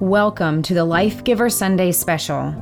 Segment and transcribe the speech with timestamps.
[0.00, 2.54] Welcome to the Life Giver Sunday special.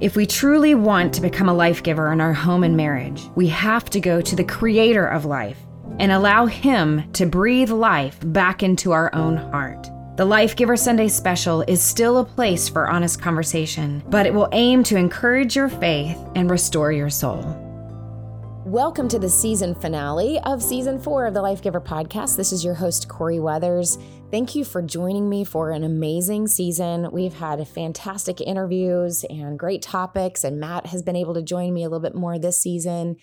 [0.00, 3.46] If we truly want to become a life giver in our home and marriage, we
[3.46, 5.56] have to go to the creator of life
[6.00, 9.88] and allow him to breathe life back into our own heart.
[10.18, 14.50] The Life Giver Sunday special is still a place for honest conversation, but it will
[14.52, 17.62] aim to encourage your faith and restore your soul.
[18.66, 22.36] Welcome to the season finale of season four of the Life Giver podcast.
[22.36, 23.96] This is your host, Corie Weathers.
[24.28, 27.12] Thank you for joining me for an amazing season.
[27.12, 31.84] We've had fantastic interviews and great topics, and Matt has been able to join me
[31.84, 33.18] a little bit more this season.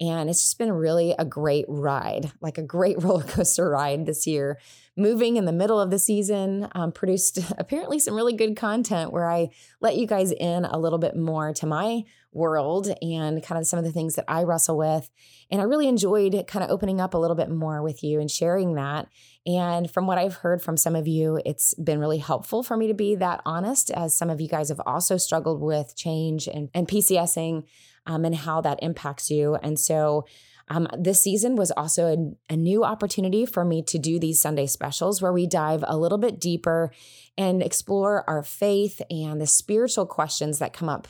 [0.00, 4.26] And it's just been really a great ride, like a great roller coaster ride this
[4.26, 4.58] year.
[4.96, 9.30] Moving in the middle of the season um, produced apparently some really good content where
[9.30, 13.66] I let you guys in a little bit more to my world and kind of
[13.66, 15.10] some of the things that I wrestle with.
[15.50, 18.30] And I really enjoyed kind of opening up a little bit more with you and
[18.30, 19.08] sharing that.
[19.46, 22.86] And from what I've heard from some of you, it's been really helpful for me
[22.86, 26.68] to be that honest, as some of you guys have also struggled with change and,
[26.74, 27.64] and PCSing
[28.06, 29.54] um, and how that impacts you.
[29.56, 30.26] And so
[30.70, 34.66] um, this season was also a, a, new opportunity for me to do these Sunday
[34.66, 36.92] specials where we dive a little bit deeper
[37.38, 41.08] and explore our faith and the spiritual questions that come up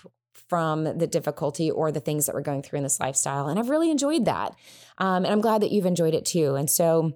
[0.48, 3.48] from the difficulty or the things that we're going through in this lifestyle.
[3.48, 4.54] And I've really enjoyed that.
[4.98, 6.54] Um, and I'm glad that you've enjoyed it too.
[6.54, 7.14] And so,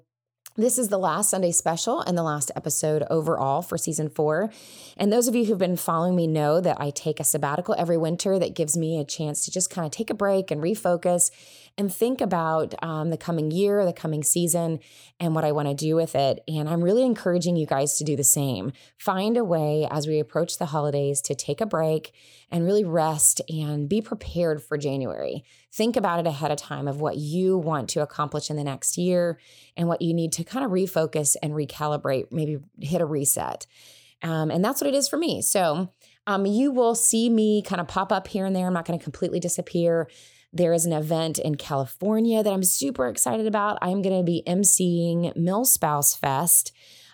[0.56, 4.52] this is the last Sunday special and the last episode overall for season four.
[4.98, 7.96] And those of you who've been following me know that I take a sabbatical every
[7.96, 11.30] winter that gives me a chance to just kind of take a break and refocus
[11.78, 14.80] and think about um, the coming year, the coming season,
[15.18, 16.44] and what I want to do with it.
[16.46, 18.72] And I'm really encouraging you guys to do the same.
[18.98, 22.12] Find a way as we approach the holidays to take a break
[22.52, 25.42] and really rest and be prepared for January.
[25.72, 28.98] Think about it ahead of time of what you want to accomplish in the next
[28.98, 29.38] year
[29.74, 33.66] and what you need to kind of refocus and recalibrate, maybe hit a reset.
[34.22, 35.40] Um, and that's what it is for me.
[35.40, 35.88] So,
[36.26, 38.66] um, you will see me kind of pop up here and there.
[38.66, 40.08] I'm not going to completely disappear.
[40.52, 43.78] There is an event in California that I'm super excited about.
[43.80, 46.72] I'm going to be emceeing MilSpouse Fest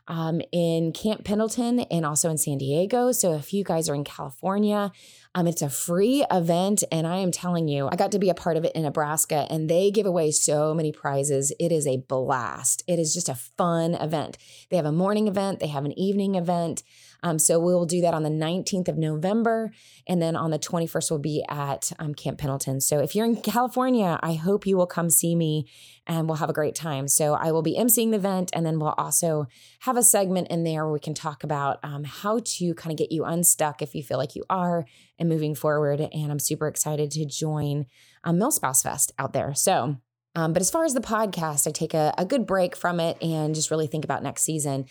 [0.09, 3.13] um, in Camp Pendleton and also in San Diego.
[3.13, 4.91] So if you guys are in California,
[5.35, 8.35] um, it's a free event, and I am telling you, I got to be a
[8.35, 11.53] part of it in Nebraska, and they give away so many prizes.
[11.61, 12.83] It is a blast.
[12.89, 14.39] It is just a fun event.
[14.71, 16.83] They have a morning event, they have an evening event.
[17.23, 19.73] Um, so we'll do that on the 19th of November.
[20.07, 22.81] And then on the 21st, we'll be at um, Camp Pendleton.
[22.81, 25.69] So if you're in California, I hope you will come see me
[26.07, 27.09] and we'll have a great time.
[27.09, 28.51] So I will be emceeing the event.
[28.53, 29.47] And then we'll also
[29.81, 32.99] have a segment in there where we can talk about um, how to kind of
[32.99, 34.87] get you unstuck if you feel like you are
[35.19, 36.01] and moving forward.
[36.01, 37.87] And I'm super excited to join
[38.25, 39.55] um, MilSpouse Fest out there.
[39.55, 39.97] So,
[40.35, 43.21] um, but as far as the podcast, I take a, a good break from it
[43.21, 44.87] and just really think about next season.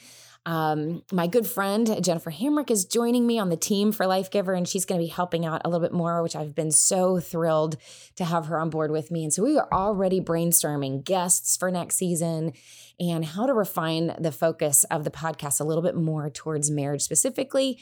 [0.48, 4.54] Um, my good friend Jennifer Hamrick is joining me on the team for Life Giver,
[4.54, 7.20] and she's going to be helping out a little bit more, which I've been so
[7.20, 7.76] thrilled
[8.16, 9.26] to have her on board with me.
[9.26, 12.54] And so we are already brainstorming guests for next season
[12.98, 17.02] and how to refine the focus of the podcast a little bit more towards marriage
[17.02, 17.78] specifically.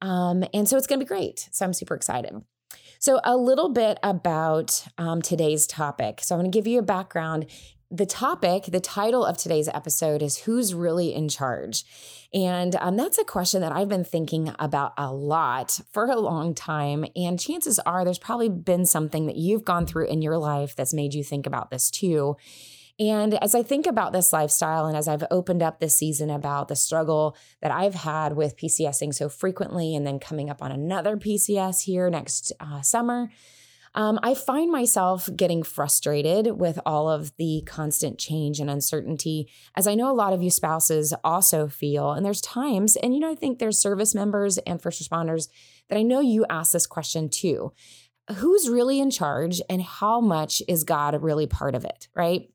[0.00, 1.50] Um, and so it's going to be great.
[1.52, 2.32] So I'm super excited.
[2.98, 6.20] So, a little bit about um, today's topic.
[6.22, 7.46] So, I'm going to give you a background
[7.96, 11.84] the topic, the title of today's episode is Who's Really in Charge?
[12.34, 16.54] And um, that's a question that I've been thinking about a lot for a long
[16.54, 17.06] time.
[17.16, 20.92] And chances are there's probably been something that you've gone through in your life that's
[20.92, 22.36] made you think about this too.
[22.98, 26.68] And as I think about this lifestyle, and as I've opened up this season about
[26.68, 31.16] the struggle that I've had with PCSing so frequently, and then coming up on another
[31.16, 33.30] PCS here next uh, summer,
[33.96, 39.88] um, I find myself getting frustrated with all of the constant change and uncertainty, as
[39.88, 42.12] I know a lot of you spouses also feel.
[42.12, 45.48] And there's times, and you know, I think there's service members and first responders
[45.88, 47.72] that I know you ask this question too.
[48.36, 52.50] Who's really in charge and how much is God really part of it, right?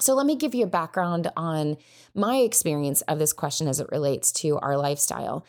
[0.00, 1.76] So, let me give you a background on
[2.14, 5.44] my experience of this question as it relates to our lifestyle.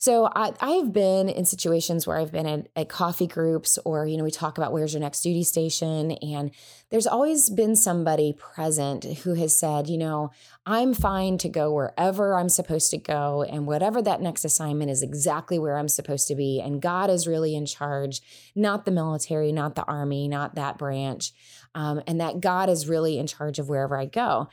[0.00, 4.16] So I, I've been in situations where I've been at, at, coffee groups or, you
[4.16, 6.12] know, we talk about where's your next duty station.
[6.12, 6.52] And
[6.90, 10.30] there's always been somebody present who has said, you know,
[10.64, 13.42] I'm fine to go wherever I'm supposed to go.
[13.42, 16.60] And whatever that next assignment is exactly where I'm supposed to be.
[16.60, 18.20] And God is really in charge,
[18.54, 21.32] not the military, not the army, not that branch.
[21.74, 24.48] Um, and that God is really in charge of wherever I go.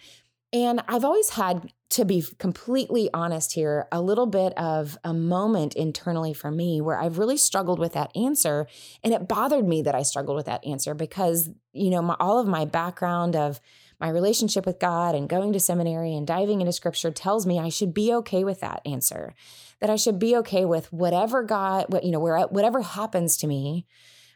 [0.55, 5.75] And I've always had, to be completely honest here, a little bit of a moment
[5.75, 8.65] internally for me where I've really struggled with that answer.
[9.03, 12.39] And it bothered me that I struggled with that answer because, you know, my, all
[12.39, 13.59] of my background of
[13.99, 17.67] my relationship with God and going to seminary and diving into scripture tells me I
[17.67, 19.35] should be okay with that answer.
[19.81, 23.47] That I should be okay with whatever God, what you know, where whatever happens to
[23.47, 23.87] me,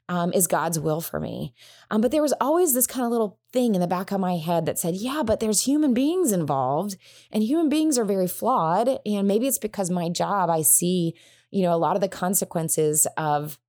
[0.09, 1.53] um, is God's will for me.
[1.91, 4.37] Um, but there was always this kind of little thing in the back of my
[4.37, 6.97] head that said, yeah, but there's human beings involved
[7.31, 8.99] and human beings are very flawed.
[9.05, 11.13] And maybe it's because my job, I see,
[11.51, 13.59] you know, a lot of the consequences of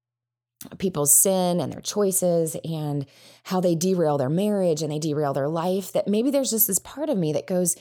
[0.78, 3.06] people's sin and their choices and
[3.44, 6.78] how they derail their marriage and they derail their life that maybe there's just this
[6.78, 7.76] part of me that goes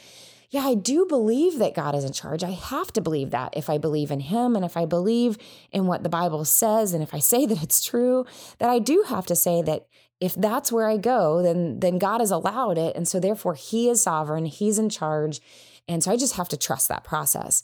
[0.51, 2.43] yeah, I do believe that God is in charge.
[2.43, 5.37] I have to believe that if I believe in Him and if I believe
[5.71, 8.25] in what the Bible says and if I say that it's true,
[8.57, 9.87] that I do have to say that
[10.19, 13.89] if that's where I go, then then God has allowed it, and so therefore He
[13.89, 14.45] is sovereign.
[14.45, 15.39] He's in charge,
[15.87, 17.63] and so I just have to trust that process.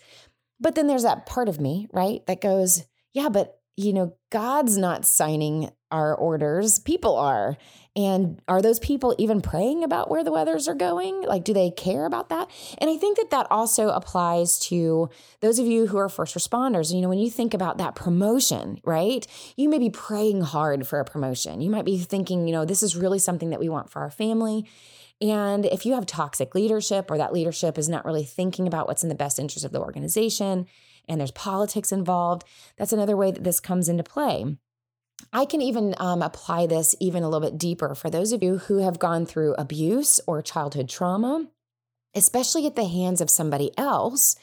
[0.60, 4.77] But then there's that part of me, right, that goes, yeah, but you know, God's
[4.77, 7.57] not signing our orders, people are.
[7.95, 11.22] And are those people even praying about where the weathers are going?
[11.22, 12.50] Like, do they care about that?
[12.80, 16.94] And I think that that also applies to those of you who are first responders.
[16.94, 19.25] You know, when you think about that promotion, right?
[19.56, 21.62] You may be praying hard for a promotion.
[21.62, 24.12] You might be thinking, you know, this is really something that we want for our
[24.12, 24.68] family.
[25.21, 29.04] And if you have toxic leadership or that leadership is not really thinking about what's
[29.04, 30.66] in the best interest of the organization
[31.07, 32.44] and there's politics involved,
[32.78, 34.57] that's another way that this comes into play.
[35.31, 38.57] I can even um, apply this even a little bit deeper for those of you
[38.57, 41.48] who have gone through abuse or childhood trauma,
[42.13, 44.36] especially at the hands of somebody else.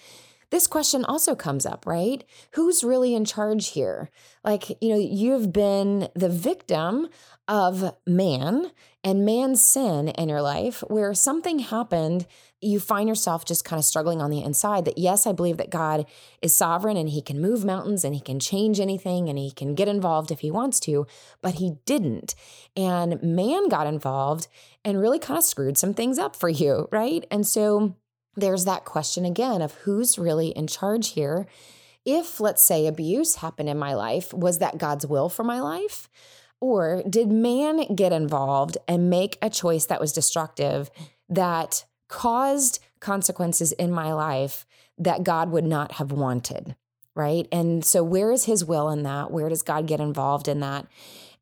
[0.52, 2.24] This question also comes up, right?
[2.50, 4.10] Who's really in charge here?
[4.44, 7.08] Like, you know, you've been the victim
[7.48, 8.70] of man
[9.02, 12.26] and man's sin in your life where something happened
[12.60, 15.68] you find yourself just kind of struggling on the inside that yes i believe that
[15.68, 16.06] god
[16.40, 19.74] is sovereign and he can move mountains and he can change anything and he can
[19.74, 21.04] get involved if he wants to
[21.40, 22.36] but he didn't
[22.76, 24.46] and man got involved
[24.84, 27.96] and really kind of screwed some things up for you right and so
[28.36, 31.46] there's that question again of who's really in charge here
[32.04, 36.08] if let's say abuse happened in my life was that god's will for my life
[36.62, 40.92] or did man get involved and make a choice that was destructive
[41.28, 44.64] that caused consequences in my life
[44.96, 46.76] that God would not have wanted?
[47.16, 47.48] Right.
[47.50, 49.32] And so, where is his will in that?
[49.32, 50.86] Where does God get involved in that?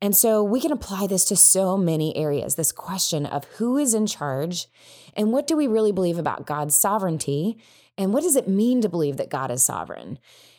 [0.03, 3.93] And so, we can apply this to so many areas this question of who is
[3.93, 4.67] in charge
[5.15, 7.59] and what do we really believe about God's sovereignty?
[7.99, 10.19] And what does it mean to believe that God is sovereign?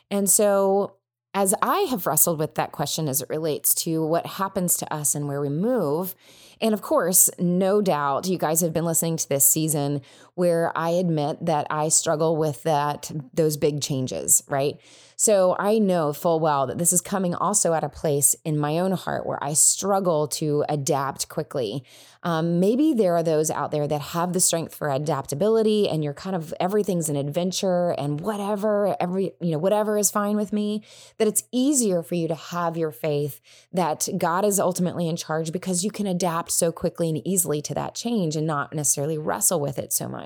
[0.09, 0.97] And so,
[1.33, 5.15] as I have wrestled with that question as it relates to what happens to us
[5.15, 6.13] and where we move,
[6.59, 10.01] and of course, no doubt you guys have been listening to this season
[10.35, 14.79] where I admit that I struggle with that those big changes, right?
[15.21, 18.79] So I know full well that this is coming also at a place in my
[18.79, 21.83] own heart where I struggle to adapt quickly.
[22.23, 26.15] Um, maybe there are those out there that have the strength for adaptability and you're
[26.15, 30.83] kind of everything's an adventure and whatever, every, you know, whatever is fine with me,
[31.19, 33.41] that it's easier for you to have your faith
[33.71, 37.75] that God is ultimately in charge because you can adapt so quickly and easily to
[37.75, 40.20] that change and not necessarily wrestle with it so much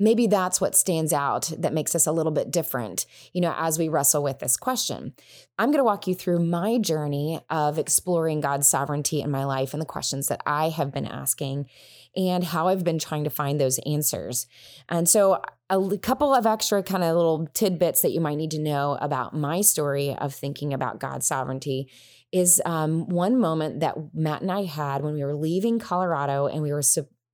[0.00, 3.78] maybe that's what stands out that makes us a little bit different, you know, as
[3.78, 5.14] we wrestle with this question.
[5.58, 9.74] I'm going to walk you through my journey of exploring God's sovereignty in my life
[9.74, 11.68] and the questions that I have been asking
[12.16, 14.46] and how I've been trying to find those answers.
[14.88, 18.58] And so, a couple of extra kind of little tidbits that you might need to
[18.58, 21.88] know about my story of thinking about God's sovereignty
[22.32, 26.62] is um, one moment that Matt and I had when we were leaving Colorado and
[26.62, 26.82] we were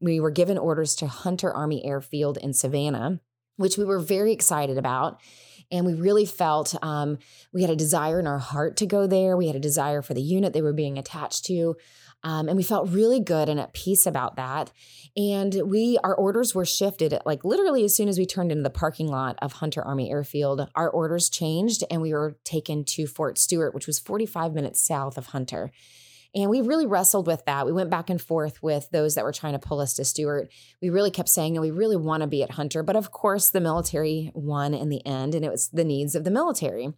[0.01, 3.21] we were given orders to Hunter Army Airfield in Savannah,
[3.57, 5.21] which we were very excited about.
[5.71, 7.19] And we really felt um,
[7.53, 9.37] we had a desire in our heart to go there.
[9.37, 11.77] We had a desire for the unit they were being attached to.
[12.23, 14.73] Um, and we felt really good and at peace about that.
[15.17, 18.71] And we, our orders were shifted like literally as soon as we turned into the
[18.71, 23.39] parking lot of Hunter Army Airfield, our orders changed and we were taken to Fort
[23.39, 25.71] Stewart, which was 45 minutes south of Hunter.
[26.37, 27.65] And we really wrestled with that.
[27.65, 30.53] We went back and forth with those that were trying to pull us to Stewart.
[30.83, 32.83] We really kept saying, no, we really want to be at Hunter.
[32.83, 36.25] But of course, the military won in the end, and it was the needs of
[36.25, 36.93] the military.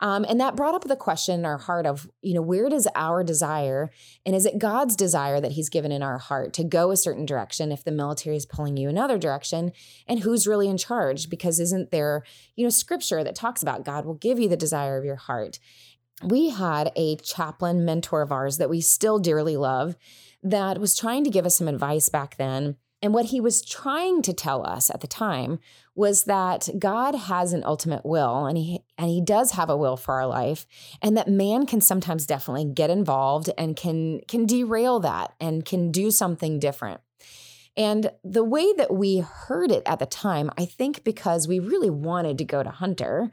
[0.00, 2.88] Um, and that brought up the question in our heart of, you know, where does
[2.94, 3.90] our desire
[4.26, 7.24] and is it God's desire that He's given in our heart to go a certain
[7.24, 9.72] direction if the military is pulling you another direction?
[10.06, 11.30] And who's really in charge?
[11.30, 12.24] Because isn't there,
[12.56, 15.58] you know, scripture that talks about God will give you the desire of your heart?
[16.22, 19.96] We had a chaplain mentor of ours that we still dearly love
[20.42, 22.76] that was trying to give us some advice back then.
[23.02, 25.58] And what he was trying to tell us at the time
[25.94, 29.96] was that God has an ultimate will and he and he does have a will
[29.96, 30.66] for our life
[31.02, 35.90] and that man can sometimes definitely get involved and can can derail that and can
[35.90, 37.00] do something different.
[37.76, 41.90] And the way that we heard it at the time, I think because we really
[41.90, 43.30] wanted to go to Hunter,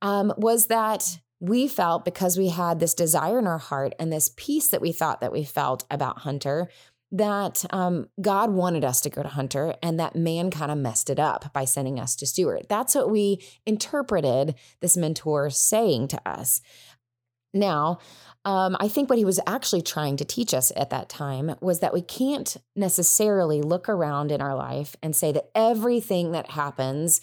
[0.00, 4.30] um, was that we felt because we had this desire in our heart and this
[4.36, 6.68] peace that we thought that we felt about Hunter
[7.10, 11.10] that um, God wanted us to go to Hunter and that man kind of messed
[11.10, 12.68] it up by sending us to Stewart.
[12.68, 16.60] That's what we interpreted this mentor saying to us.
[17.52, 17.98] Now,
[18.44, 21.80] um, I think what he was actually trying to teach us at that time was
[21.80, 27.20] that we can't necessarily look around in our life and say that everything that happens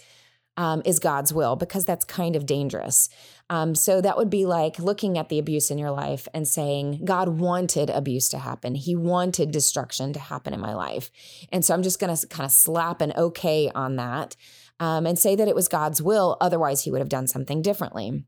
[0.59, 3.07] um, is God's will because that's kind of dangerous.
[3.49, 7.01] Um, so that would be like looking at the abuse in your life and saying,
[7.03, 8.75] God wanted abuse to happen.
[8.75, 11.09] He wanted destruction to happen in my life.
[11.51, 14.35] And so I'm just going to kind of slap an okay on that
[14.79, 16.37] um, and say that it was God's will.
[16.39, 18.23] Otherwise, he would have done something differently.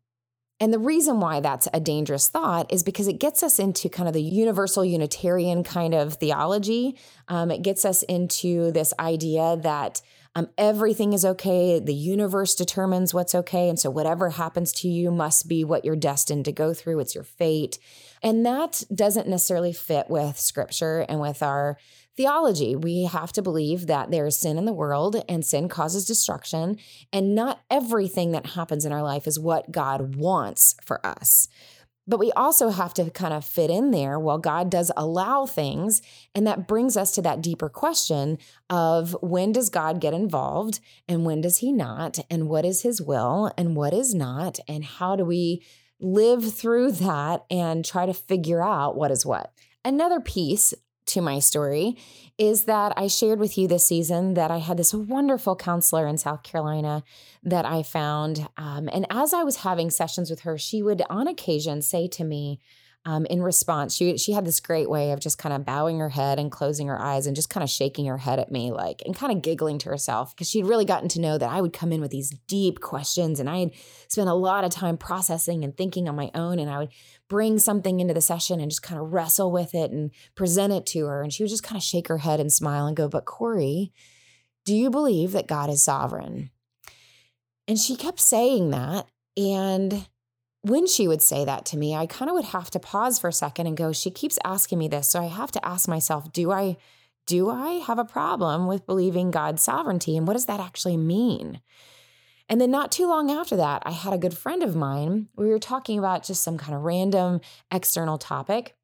[0.59, 4.07] And the reason why that's a dangerous thought is because it gets us into kind
[4.07, 6.99] of the universal Unitarian kind of theology.
[7.27, 11.79] Um, it gets us into this idea that um, everything is okay.
[11.79, 13.67] The universe determines what's okay.
[13.67, 16.99] And so whatever happens to you must be what you're destined to go through.
[16.99, 17.79] It's your fate.
[18.23, 21.77] And that doesn't necessarily fit with scripture and with our
[22.15, 22.75] theology.
[22.75, 26.77] We have to believe that there is sin in the world and sin causes destruction.
[27.11, 31.49] And not everything that happens in our life is what God wants for us.
[32.07, 36.01] But we also have to kind of fit in there while God does allow things.
[36.33, 38.37] And that brings us to that deeper question
[38.69, 42.19] of when does God get involved and when does he not?
[42.29, 44.59] And what is his will and what is not?
[44.67, 45.63] And how do we
[45.99, 49.53] live through that and try to figure out what is what?
[49.85, 50.73] Another piece
[51.07, 51.97] to my story
[52.37, 56.17] is that I shared with you this season that I had this wonderful counselor in
[56.17, 57.03] South Carolina
[57.43, 58.47] that I found.
[58.57, 62.23] Um, and as I was having sessions with her, she would on occasion say to
[62.23, 62.59] me,
[63.03, 66.09] um, in response, she she had this great way of just kind of bowing her
[66.09, 69.01] head and closing her eyes and just kind of shaking her head at me, like
[69.05, 71.73] and kind of giggling to herself because she'd really gotten to know that I would
[71.73, 73.71] come in with these deep questions and I had
[74.07, 76.91] spent a lot of time processing and thinking on my own, and I would
[77.27, 80.85] bring something into the session and just kind of wrestle with it and present it
[80.87, 83.07] to her, and she would just kind of shake her head and smile and go,
[83.07, 83.91] "But Corie,
[84.63, 86.51] do you believe that God is sovereign?"
[87.67, 90.07] And she kept saying that, and
[90.61, 93.29] when she would say that to me, I kind of would have to pause for
[93.29, 95.07] a second and go, she keeps asking me this.
[95.07, 96.77] So I have to ask myself, do I
[97.27, 101.61] do I have a problem with believing God's sovereignty and what does that actually mean?
[102.49, 105.29] And then not too long after that, I had a good friend of mine.
[105.37, 107.39] We were talking about just some kind of random
[107.71, 108.75] external topic.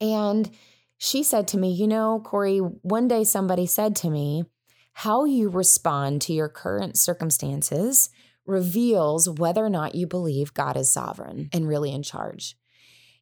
[0.00, 0.50] And
[0.98, 4.44] she said to me, You know, Corie, one day somebody said to me,
[4.92, 8.10] How you respond to your current circumstances
[8.48, 12.56] reveals whether or not you believe God is sovereign and really in charge.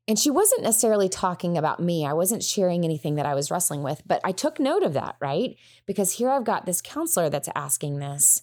[0.09, 2.07] And she wasn't necessarily talking about me.
[2.07, 5.17] I wasn't sharing anything that I was wrestling with, but I took note of that,
[5.21, 5.57] right?
[5.85, 8.43] Because here I've got this counselor that's asking this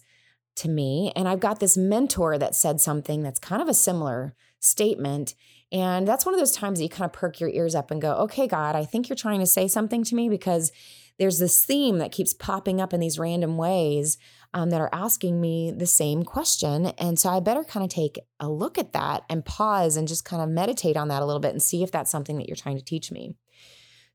[0.56, 4.36] to me, and I've got this mentor that said something that's kind of a similar
[4.60, 5.34] statement.
[5.72, 8.00] And that's one of those times that you kind of perk your ears up and
[8.00, 10.70] go, okay, God, I think you're trying to say something to me because
[11.18, 14.18] there's this theme that keeps popping up in these random ways
[14.52, 16.86] um, that are asking me the same question.
[16.98, 20.24] And so I better kind of take a look at that and pause and just
[20.24, 22.56] kind of meditate on that a little bit and see if that's something that you're
[22.56, 23.36] trying to teach me.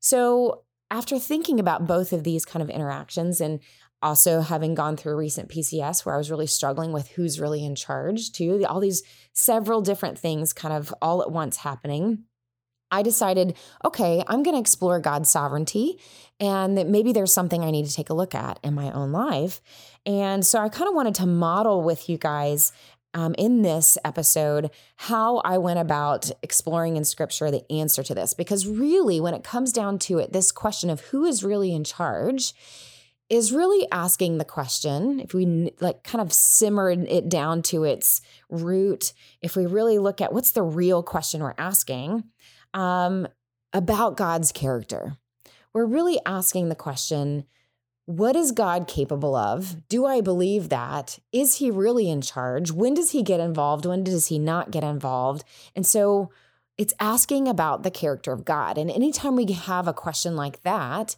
[0.00, 3.60] So after thinking about both of these kind of interactions and
[4.02, 7.64] also having gone through a recent PCS where I was really struggling with who's really
[7.64, 9.02] in charge too, all these
[9.34, 12.24] several different things kind of all at once happening.
[12.90, 15.98] I decided, okay, I'm going to explore God's sovereignty
[16.38, 19.12] and that maybe there's something I need to take a look at in my own
[19.12, 19.60] life.
[20.06, 22.72] And so I kind of wanted to model with you guys
[23.12, 28.34] um, in this episode how I went about exploring in scripture the answer to this.
[28.34, 31.84] Because really, when it comes down to it, this question of who is really in
[31.84, 32.54] charge
[33.30, 38.20] is really asking the question if we like kind of simmered it down to its
[38.50, 42.24] root if we really look at what's the real question we're asking
[42.74, 43.28] um,
[43.72, 45.16] about God's character.
[45.72, 47.44] We're really asking the question
[48.06, 49.86] what is God capable of?
[49.88, 51.20] Do I believe that?
[51.30, 52.72] Is he really in charge?
[52.72, 53.86] When does he get involved?
[53.86, 55.44] When does he not get involved?
[55.76, 56.32] And so
[56.76, 58.78] it's asking about the character of God.
[58.78, 61.14] And anytime we have a question like that,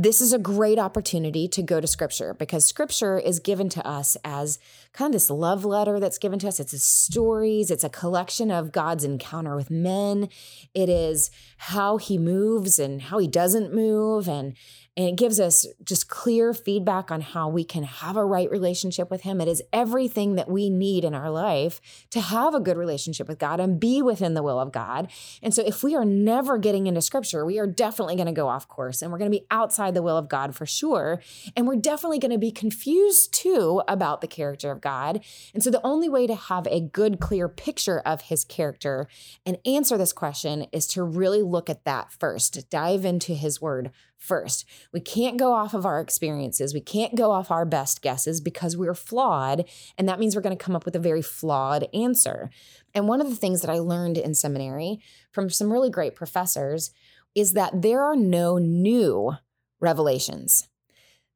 [0.00, 4.16] this is a great opportunity to go to scripture because scripture is given to us
[4.24, 4.60] as
[4.92, 6.60] kind of this love letter that's given to us.
[6.60, 10.28] It's stories, it's a collection of God's encounter with men.
[10.72, 14.54] It is how he moves and how he doesn't move and
[14.98, 19.12] And it gives us just clear feedback on how we can have a right relationship
[19.12, 19.40] with Him.
[19.40, 23.38] It is everything that we need in our life to have a good relationship with
[23.38, 25.08] God and be within the will of God.
[25.40, 28.48] And so, if we are never getting into scripture, we are definitely going to go
[28.48, 31.22] off course and we're going to be outside the will of God for sure.
[31.56, 35.22] And we're definitely going to be confused too about the character of God.
[35.54, 39.06] And so, the only way to have a good, clear picture of His character
[39.46, 43.92] and answer this question is to really look at that first, dive into His word
[44.18, 44.64] first.
[44.92, 46.74] We can't go off of our experiences.
[46.74, 49.64] We can't go off our best guesses because we're flawed.
[49.96, 52.50] And that means we're going to come up with a very flawed answer.
[52.94, 56.90] And one of the things that I learned in seminary from some really great professors
[57.34, 59.32] is that there are no new
[59.80, 60.68] revelations.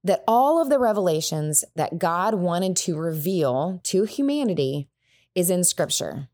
[0.04, 4.88] That all of the revelations that God wanted to reveal to humanity
[5.34, 6.28] is in scripture.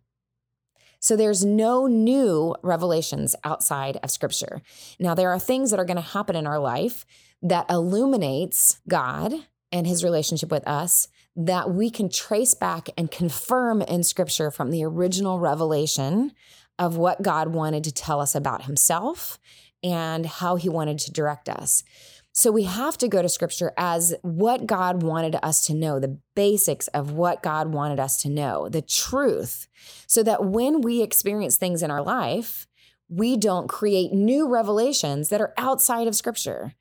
[1.00, 4.62] So there's no new revelations outside of scripture.
[4.99, 7.07] Now, there are things that are going to happen in our life
[7.43, 9.33] that illuminates God
[9.71, 14.71] and his relationship with us that we can trace back and confirm in scripture from
[14.71, 16.33] the original revelation
[16.78, 19.38] of what God wanted to tell us about himself
[19.83, 21.85] and how he wanted to direct us.
[22.32, 26.18] So we have to go to scripture as what God wanted us to know, the
[26.37, 29.66] basics of what God wanted us to know, the truth,
[30.06, 32.68] so that when we experience things in our life,
[33.08, 36.75] we don't create new revelations that are outside of scripture,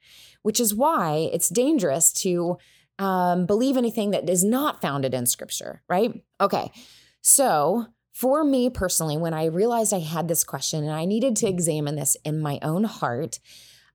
[0.43, 2.57] which is why it's dangerous to
[2.99, 6.23] um, believe anything that is not founded in scripture, right?
[6.41, 6.71] Okay.
[7.21, 11.47] So, for me personally, when I realized I had this question and I needed to
[11.47, 13.39] examine this in my own heart,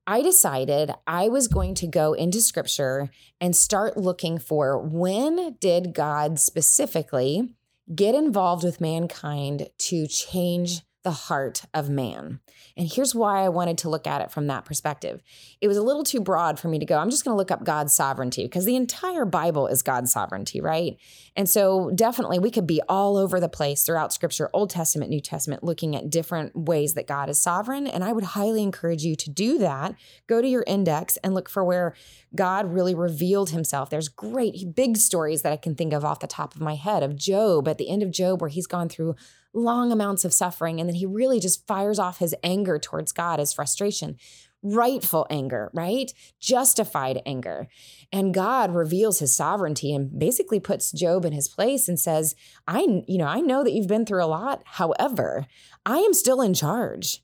[0.05, 5.93] I decided I was going to go into scripture and start looking for when did
[5.93, 7.55] God specifically
[7.93, 12.39] get involved with mankind to change the heart of man.
[12.77, 15.21] And here's why I wanted to look at it from that perspective.
[15.59, 17.51] It was a little too broad for me to go, I'm just going to look
[17.51, 20.97] up God's sovereignty because the entire Bible is God's sovereignty, right?
[21.35, 25.19] And so definitely we could be all over the place throughout scripture, Old Testament, New
[25.19, 27.85] Testament, looking at different ways that God is sovereign.
[27.85, 29.95] And I would highly encourage you to do that.
[30.27, 31.95] Go to your index and look for where
[32.33, 33.89] God really revealed himself.
[33.89, 37.03] There's great big stories that I can think of off the top of my head
[37.03, 39.15] of Job at the end of Job, where he's gone through
[39.53, 40.79] long amounts of suffering.
[40.79, 44.17] And then he really just fires off his anger towards God, his frustration,
[44.63, 46.11] rightful anger, right?
[46.39, 47.67] Justified anger.
[48.11, 52.35] And God reveals his sovereignty and basically puts Job in his place and says,
[52.67, 54.61] I, you know, I know that you've been through a lot.
[54.65, 55.47] However,
[55.85, 57.22] I am still in charge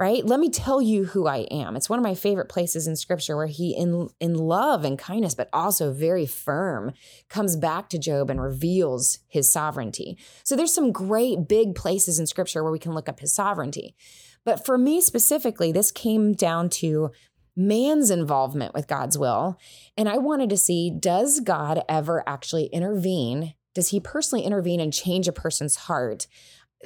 [0.00, 0.24] right?
[0.24, 1.76] Let me tell you who I am.
[1.76, 5.34] It's one of my favorite places in scripture where he in in love and kindness
[5.34, 6.92] but also very firm
[7.28, 10.16] comes back to Job and reveals his sovereignty.
[10.42, 13.94] So there's some great big places in scripture where we can look up his sovereignty.
[14.42, 17.10] But for me specifically, this came down to
[17.54, 19.58] man's involvement with God's will,
[19.98, 23.52] and I wanted to see does God ever actually intervene?
[23.74, 26.26] Does he personally intervene and change a person's heart?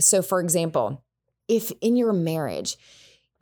[0.01, 1.05] So for example,
[1.47, 2.77] if in your marriage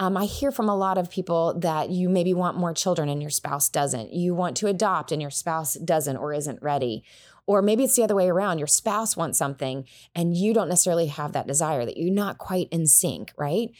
[0.02, 3.22] um, I hear from a lot of people that you maybe want more children and
[3.22, 4.12] your spouse doesn't.
[4.12, 7.04] You want to adopt and your spouse doesn't or isn't ready.
[7.46, 8.58] Or maybe it's the other way around.
[8.58, 12.66] Your spouse wants something and you don't necessarily have that desire, that you're not quite
[12.72, 13.70] in sync, right?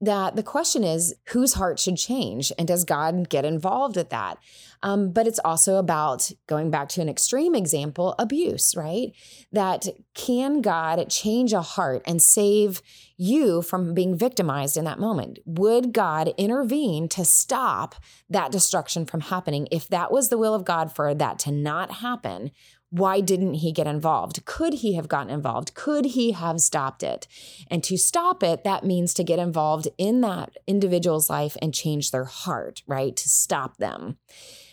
[0.00, 4.38] That the question is whose heart should change and does God get involved with that?
[4.82, 9.12] Um, but it's also about going back to an extreme example abuse, right?
[9.50, 12.80] That can God change a heart and save
[13.16, 15.40] you from being victimized in that moment?
[15.44, 17.96] Would God intervene to stop
[18.30, 21.90] that destruction from happening if that was the will of God for that to not
[21.90, 22.52] happen?
[22.90, 24.44] Why didn't he get involved?
[24.46, 25.74] Could he have gotten involved?
[25.74, 27.26] Could he have stopped it?
[27.70, 32.10] And to stop it, that means to get involved in that individual's life and change
[32.10, 33.14] their heart, right?
[33.14, 34.16] To stop them.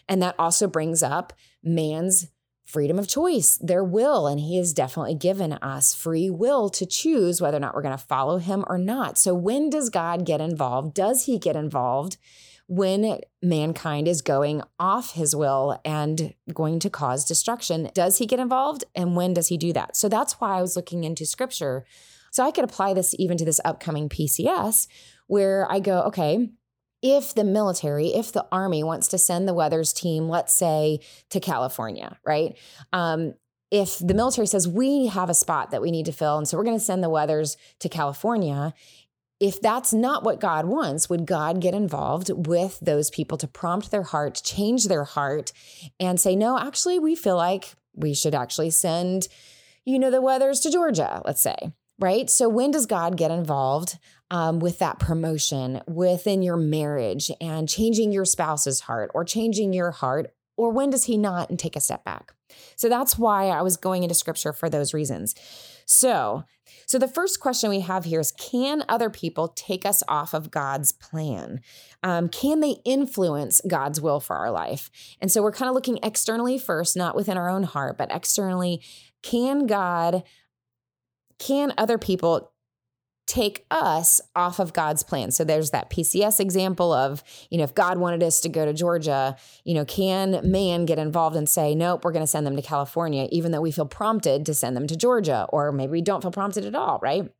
[0.07, 2.27] And that also brings up man's
[2.63, 4.27] freedom of choice, their will.
[4.27, 7.97] And he has definitely given us free will to choose whether or not we're going
[7.97, 9.17] to follow him or not.
[9.17, 10.93] So when does God get involved?
[10.93, 12.17] Does he get involved?
[12.67, 17.91] When mankind is going off his will and going to cause destruction.
[17.93, 18.83] Does he get involved?
[18.95, 19.95] And when does he do that?
[19.95, 21.85] So that's why I was looking into scripture.
[22.31, 24.87] So I could apply this even to this upcoming PCS,
[25.27, 26.49] where I go, okay,
[27.01, 30.99] if the military, if the army wants to send the weathers team, let's say
[31.29, 32.57] to California, right?
[32.91, 33.35] Um,
[33.71, 36.57] if the military says we have a spot that we need to fill, and so
[36.57, 38.73] we're going to send the weathers to California,
[39.39, 43.91] if that's not what God wants, would God get involved with those people to prompt
[43.91, 45.51] their heart, change their heart,
[45.99, 49.27] and say, no, actually, we feel like we should actually send,
[49.83, 51.73] you know, the weathers to Georgia, let's say.
[51.99, 52.29] right?
[52.29, 53.97] So when does God get involved
[54.31, 59.91] um, with that promotion within your marriage and changing your spouse's heart or changing your
[59.91, 60.33] heart?
[60.57, 62.33] Or when does he not and take a step back?
[62.75, 65.35] So that's why I was going into scripture for those reasons.
[65.85, 66.43] So,
[66.87, 70.51] so the first question we have here is can other people take us off of
[70.51, 71.61] God's plan?
[72.03, 74.89] Um, can they influence God's will for our life?
[75.21, 78.81] And so we're kind of looking externally first, not within our own heart, but externally.
[79.23, 80.23] Can God,
[81.39, 82.51] can other people
[83.25, 85.31] take us off of God's plan.
[85.31, 88.73] So there's that PCS example of, you know, if God wanted us to go to
[88.73, 92.55] Georgia, you know, can man get involved and say, nope, we're going to send them
[92.55, 96.01] to California, even though we feel prompted to send them to Georgia, or maybe we
[96.01, 97.31] don't feel prompted at all, right?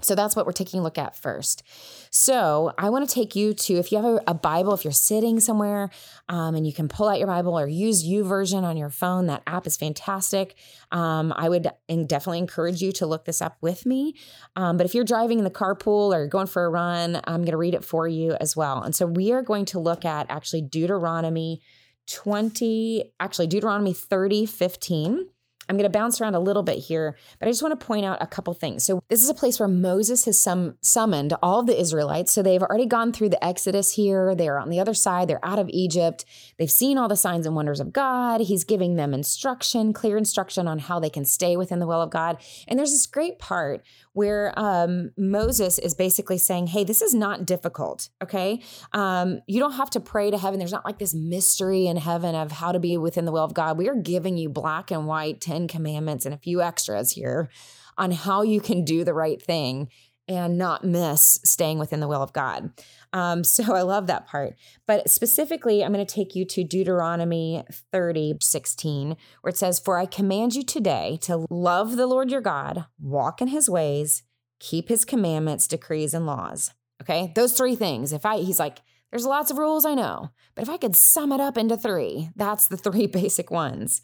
[0.00, 1.62] So that's what we're taking a look at first.
[2.10, 4.92] So I want to take you to if you have a, a Bible, if you're
[4.92, 5.90] sitting somewhere
[6.28, 9.26] um, and you can pull out your Bible or use U YouVersion on your phone,
[9.26, 10.56] that app is fantastic.
[10.92, 14.14] Um, I would definitely encourage you to look this up with me.
[14.56, 17.52] Um, but if you're driving in the carpool or going for a run, I'm going
[17.52, 18.82] to read it for you as well.
[18.82, 21.60] And so we are going to look at actually Deuteronomy
[22.06, 25.28] 20, actually Deuteronomy 30, 15.
[25.68, 28.04] I'm going to bounce around a little bit here, but I just want to point
[28.04, 28.84] out a couple things.
[28.84, 32.32] So, this is a place where Moses has sum- summoned all of the Israelites.
[32.32, 34.34] So, they've already gone through the Exodus here.
[34.34, 36.24] They're on the other side, they're out of Egypt.
[36.58, 38.42] They've seen all the signs and wonders of God.
[38.42, 42.10] He's giving them instruction, clear instruction on how they can stay within the will of
[42.10, 42.38] God.
[42.68, 43.82] And there's this great part
[44.14, 48.08] where um, Moses is basically saying, Hey, this is not difficult.
[48.22, 48.62] Okay.
[48.92, 50.58] Um, you don't have to pray to heaven.
[50.58, 53.54] There's not like this mystery in heaven of how to be within the will of
[53.54, 53.76] God.
[53.76, 57.50] We are giving you black and white 10 commandments and a few extras here
[57.98, 59.88] on how you can do the right thing
[60.26, 62.70] and not miss staying within the will of God.
[63.14, 64.56] Um, so I love that part.
[64.86, 69.96] But specifically, I'm going to take you to Deuteronomy 30, 16, where it says, For
[69.96, 74.24] I command you today to love the Lord your God, walk in his ways,
[74.60, 76.72] keep his commandments, decrees, and laws.
[77.00, 78.12] Okay, those three things.
[78.12, 78.78] If I, he's like,
[79.10, 82.30] there's lots of rules, I know, but if I could sum it up into three,
[82.34, 84.02] that's the three basic ones.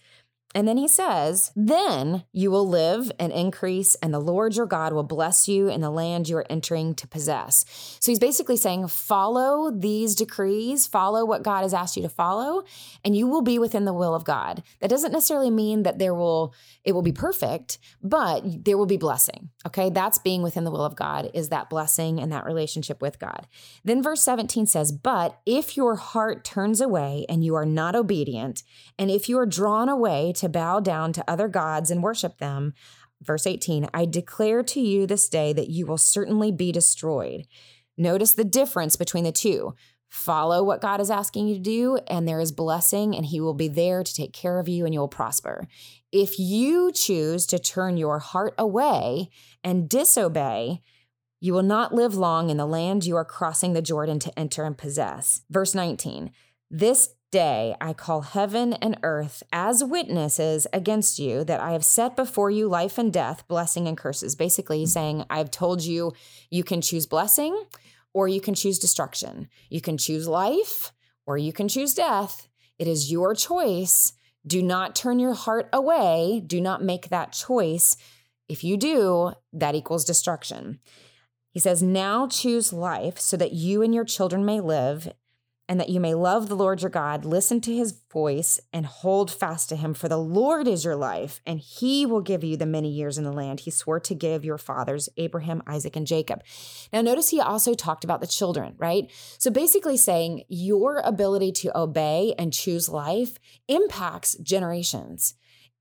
[0.52, 4.92] And then he says, Then you will live and increase, and the Lord your God
[4.92, 7.64] will bless you in the land you are entering to possess.
[8.00, 12.64] So he's basically saying, Follow these decrees, follow what God has asked you to follow,
[13.04, 14.64] and you will be within the will of God.
[14.80, 18.96] That doesn't necessarily mean that there will, it will be perfect, but there will be
[18.96, 19.50] blessing.
[19.66, 19.88] Okay.
[19.88, 23.46] That's being within the will of God, is that blessing and that relationship with God.
[23.84, 28.64] Then verse 17 says, But if your heart turns away and you are not obedient,
[28.98, 32.74] and if you are drawn away, to bow down to other gods and worship them.
[33.22, 37.46] Verse 18 I declare to you this day that you will certainly be destroyed.
[37.96, 39.74] Notice the difference between the two.
[40.08, 43.54] Follow what God is asking you to do, and there is blessing, and He will
[43.54, 45.68] be there to take care of you, and you will prosper.
[46.10, 49.30] If you choose to turn your heart away
[49.62, 50.82] and disobey,
[51.38, 54.64] you will not live long in the land you are crossing the Jordan to enter
[54.64, 55.42] and possess.
[55.48, 56.32] Verse 19
[56.70, 62.16] This day I call heaven and earth as witnesses against you that I have set
[62.16, 64.34] before you life and death, blessing and curses.
[64.34, 66.12] Basically, saying, I've told you
[66.50, 67.64] you can choose blessing
[68.12, 69.48] or you can choose destruction.
[69.68, 70.92] You can choose life
[71.26, 72.48] or you can choose death.
[72.78, 74.12] It is your choice.
[74.46, 76.42] Do not turn your heart away.
[76.46, 77.96] Do not make that choice.
[78.48, 80.80] If you do, that equals destruction.
[81.50, 85.12] He says, Now choose life so that you and your children may live
[85.70, 89.30] and that you may love the Lord your God, listen to his voice, and hold
[89.30, 89.94] fast to him.
[89.94, 93.22] For the Lord is your life, and he will give you the many years in
[93.22, 96.42] the land he swore to give your fathers, Abraham, Isaac, and Jacob.
[96.92, 99.12] Now, notice he also talked about the children, right?
[99.38, 105.34] So basically saying your ability to obey and choose life impacts generations.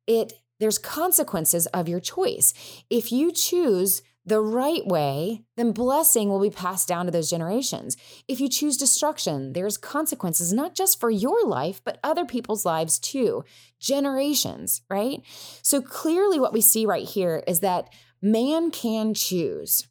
[0.06, 2.54] It there's consequences of your choice.
[2.90, 7.98] If you choose the right way, then blessing will be passed down to those generations.
[8.28, 13.00] If you choose destruction, there's consequences not just for your life, but other people's lives
[13.00, 13.44] too.
[13.80, 15.22] Generations, right?
[15.62, 19.88] So clearly, what we see right here is that man can choose.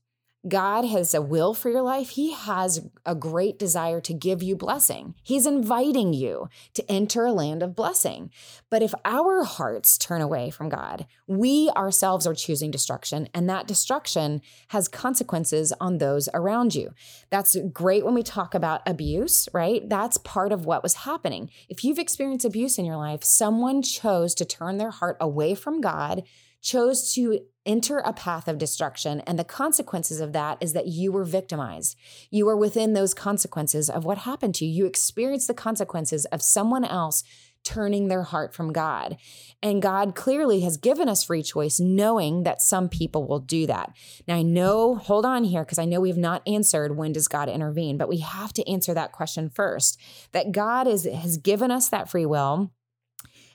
[0.48, 2.10] God has a will for your life.
[2.10, 5.14] He has a great desire to give you blessing.
[5.22, 8.30] He's inviting you to enter a land of blessing.
[8.70, 13.66] But if our hearts turn away from God, we ourselves are choosing destruction, and that
[13.66, 16.92] destruction has consequences on those around you.
[17.30, 19.88] That's great when we talk about abuse, right?
[19.88, 21.50] That's part of what was happening.
[21.68, 25.80] If you've experienced abuse in your life, someone chose to turn their heart away from
[25.80, 26.22] God
[26.60, 29.20] chose to enter a path of destruction.
[29.20, 31.96] And the consequences of that is that you were victimized.
[32.30, 34.84] You were within those consequences of what happened to you.
[34.84, 37.22] You experienced the consequences of someone else
[37.64, 39.18] turning their heart from God.
[39.62, 43.92] And God clearly has given us free choice, knowing that some people will do that.
[44.26, 47.28] Now, I know, hold on here, because I know we have not answered when does
[47.28, 50.00] God intervene, but we have to answer that question first
[50.32, 52.70] that God is, has given us that free will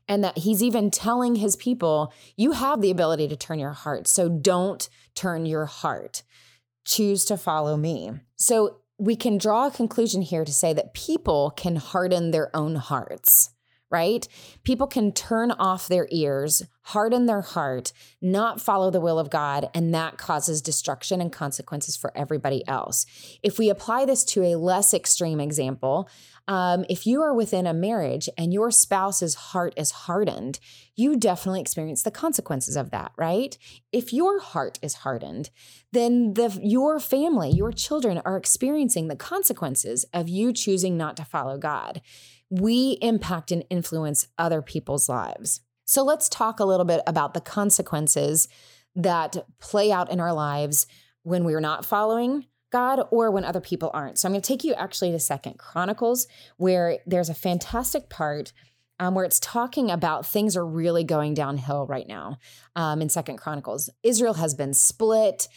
[0.08, 4.08] and that he's even telling his people, you have the ability to turn your heart.
[4.08, 6.24] So don't turn your heart.
[6.86, 8.12] Choose to follow me.
[8.36, 12.76] So we can draw a conclusion here to say that people can harden their own
[12.76, 13.54] hearts
[13.94, 14.28] right?
[14.64, 19.70] People can turn off their ears, harden their heart, not follow the will of God,
[19.76, 23.06] and that causes destruction and consequences for everybody else.
[23.44, 26.10] If we apply this to a less extreme example,
[26.48, 30.60] um, if you are within a marriage and your spouse's heart is hardened,
[30.96, 33.58] you definitely experience the consequences of that, right?
[33.92, 35.50] If your heart is hardened,
[35.92, 41.26] then the your family, your children are experiencing the consequences of you choosing not to
[41.26, 42.02] follow God
[42.62, 45.62] we impact and influence other people's lives.
[45.86, 48.48] So let's talk a little bit about the consequences
[48.96, 50.86] that play out in our lives
[51.24, 54.18] when we're not following God or when other people aren't.
[54.18, 58.52] So I'm going to take you actually to Second Chronicles, where there's a fantastic part
[59.00, 62.40] um, where it's talking about things are really going downhill right now
[62.76, 63.90] um, in Second Chronicles.
[64.02, 65.48] Israel has been split,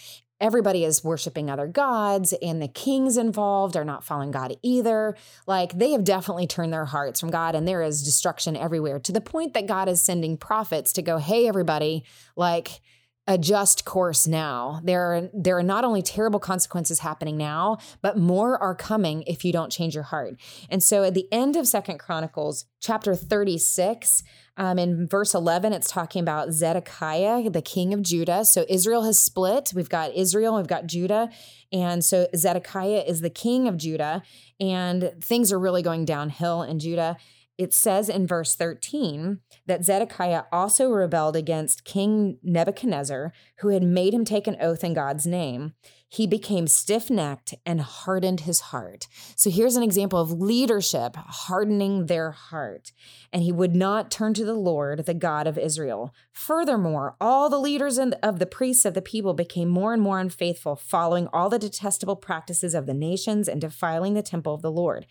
[0.41, 5.17] everybody is worshiping other gods and the kings involved are not following God either.
[5.47, 9.13] Like they have definitely turned their hearts from God and there is destruction everywhere to
[9.13, 12.05] the point that God is sending prophets to go, "Hey everybody,
[12.37, 12.83] like
[13.27, 14.81] adjust course now.
[14.85, 19.45] There are there are not only terrible consequences happening now, but more are coming if
[19.45, 20.37] you don't change your heart.
[20.71, 24.23] And so at the end of Second Chronicles, chapter 36,
[24.59, 28.45] um, in verse 11, it's talking about Zedekiah, the king of Judah.
[28.45, 29.73] So Israel has split.
[29.75, 31.29] We've got Israel, we've got Judah.
[31.73, 34.23] And so Zedekiah is the king of Judah,
[34.61, 37.17] and things are really going downhill in Judah
[37.59, 44.13] it says in verse 13 that Zedekiah also rebelled against King Nebuchadnezzar, who had made
[44.13, 45.73] him take an oath in God's name.
[46.09, 49.09] He became stiff necked and hardened his heart.
[49.35, 52.93] So here's an example of leadership hardening their heart.
[53.33, 56.15] And he would not turn to the Lord, the God of Israel.
[56.33, 60.21] Furthermore, all the leaders and of the priests of the people became more and more
[60.21, 64.71] unfaithful, following all the detestable practices of the nations and defiling the temple of the
[64.71, 65.07] Lord.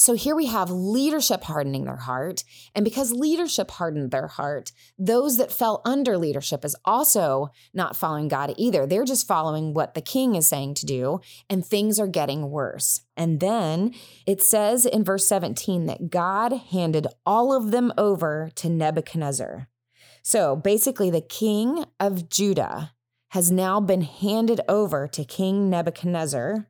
[0.00, 2.42] So here we have leadership hardening their heart.
[2.74, 8.26] And because leadership hardened their heart, those that fell under leadership is also not following
[8.28, 8.86] God either.
[8.86, 13.02] They're just following what the king is saying to do, and things are getting worse.
[13.14, 13.92] And then
[14.26, 19.68] it says in verse 17 that God handed all of them over to Nebuchadnezzar.
[20.22, 22.92] So basically, the king of Judah
[23.28, 26.69] has now been handed over to King Nebuchadnezzar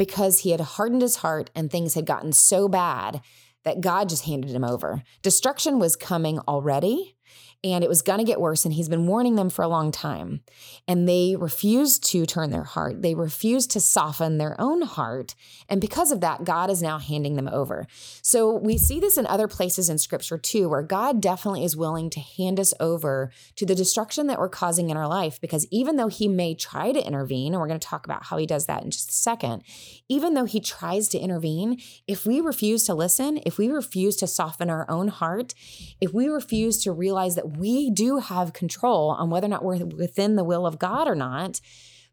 [0.00, 3.20] because he had hardened his heart and things had gotten so bad
[3.64, 5.02] that God just handed him over.
[5.20, 7.16] Destruction was coming already
[7.62, 8.64] and it was going to get worse.
[8.64, 10.40] And he's been warning them for a long time.
[10.88, 15.34] And they refused to turn their heart, they refused to soften their own heart.
[15.68, 17.86] And because of that, God is now handing them over.
[18.22, 22.10] So we see this in other places in scripture too, where God definitely is willing
[22.10, 25.40] to hand us over to the destruction that we're causing in our life.
[25.40, 28.38] Because even though he may try to intervene, and we're going to talk about how
[28.38, 29.62] he does that in just a second,
[30.08, 34.26] even though he tries to intervene, if we refuse to listen, if we refuse to
[34.26, 35.54] soften our own heart,
[36.00, 39.84] if we refuse to realize that we do have control on whether or not we're
[39.84, 41.60] within the will of God or not,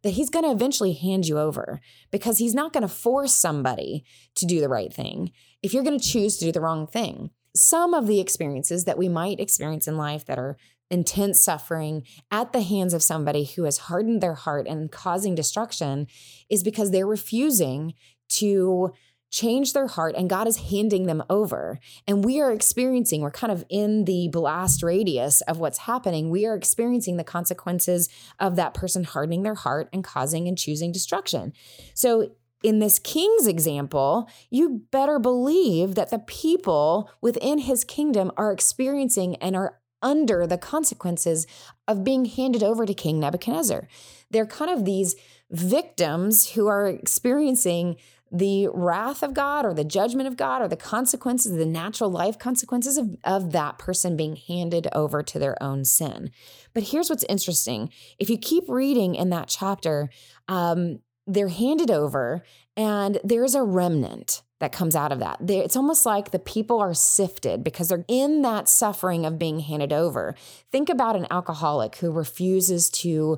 [0.03, 1.79] that He's going to eventually hand you over
[2.11, 4.03] because He's not going to force somebody
[4.35, 5.31] to do the right thing
[5.63, 7.31] if you're going to choose to do the wrong thing.
[7.55, 10.57] Some of the experiences that we might experience in life that are
[10.89, 16.07] intense suffering at the hands of somebody who has hardened their heart and causing destruction
[16.49, 17.93] is because they're refusing
[18.29, 18.91] to
[19.29, 21.79] change their heart and God is handing them over.
[22.07, 26.29] And we are experiencing, we're kind of in the blast radius of what's happening.
[26.29, 28.09] We are experiencing the consequences
[28.39, 31.53] of that person hardening their heart and causing and choosing destruction.
[31.93, 32.31] So,
[32.63, 39.35] in this king's example, you better believe that the people within his kingdom are experiencing
[39.35, 41.45] and are under the consequences
[41.87, 43.87] of being handed over to King Nebuchadnezzar.
[44.31, 45.15] They're kind of these
[45.51, 47.97] victims who are experiencing
[48.31, 52.37] the wrath of God or the judgment of God or the consequences, the natural life
[52.37, 56.31] consequences of, of that person being handed over to their own sin.
[56.73, 60.09] But here's what's interesting if you keep reading in that chapter,
[60.47, 62.43] um, they're handed over
[62.75, 65.37] and there's a remnant that comes out of that.
[65.49, 69.93] It's almost like the people are sifted because they're in that suffering of being handed
[69.93, 70.35] over.
[70.71, 73.37] Think about an alcoholic who refuses to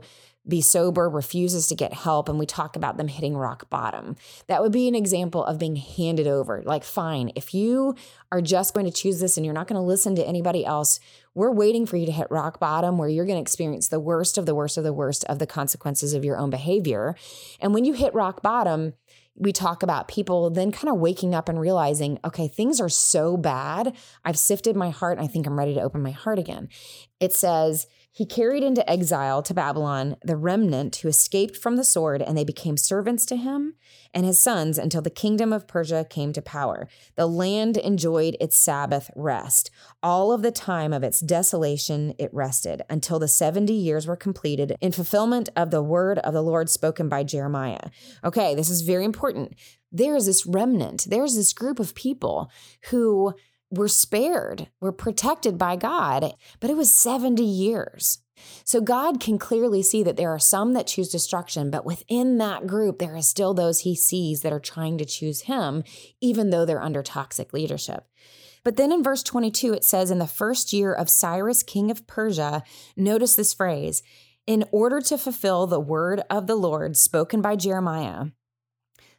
[0.50, 4.16] be sober, refuses to get help, and we talk about them hitting rock bottom.
[4.48, 6.62] That would be an example of being handed over.
[6.66, 7.96] Like, fine, if you
[8.32, 11.00] are just going to choose this and you're not going to listen to anybody else,
[11.36, 14.38] we're waiting for you to hit rock bottom where you're going to experience the worst
[14.38, 17.16] of the worst of the worst of the consequences of your own behavior.
[17.62, 18.94] And when you hit rock bottom,
[19.36, 23.38] we talk about people then kind of waking up and realizing, okay, things are so
[23.38, 23.96] bad.
[24.26, 26.68] I've sifted my heart and I think I'm ready to open my heart again.
[27.22, 32.22] It says, he carried into exile to Babylon the remnant who escaped from the sword,
[32.22, 33.76] and they became servants to him
[34.14, 36.88] and his sons until the kingdom of Persia came to power.
[37.16, 39.70] The land enjoyed its Sabbath rest.
[40.02, 44.76] All of the time of its desolation it rested until the 70 years were completed
[44.82, 47.90] in fulfillment of the word of the Lord spoken by Jeremiah.
[48.24, 49.54] Okay, this is very important.
[49.92, 52.52] There is this remnant, there's this group of people
[52.90, 53.34] who
[53.72, 58.20] were spared, we were protected by God, but it was 70 years.
[58.64, 62.68] So God can clearly see that there are some that choose destruction, but within that
[62.68, 65.84] group, there are still those he sees that are trying to choose him,
[66.22, 68.06] even though they're under toxic leadership.
[68.64, 72.08] But then in verse 22, it says, In the first year of Cyrus, king of
[72.08, 72.64] Persia,
[72.96, 74.04] notice this phrase,
[74.46, 78.28] in order to fulfill the word of the Lord spoken by Jeremiah,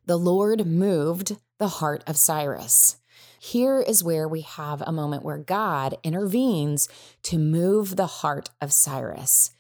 [0.06, 2.96] the Lord moved the heart of Cyrus.
[3.42, 6.90] Here is where we have a moment where God intervenes
[7.22, 9.52] to move the heart of Cyrus.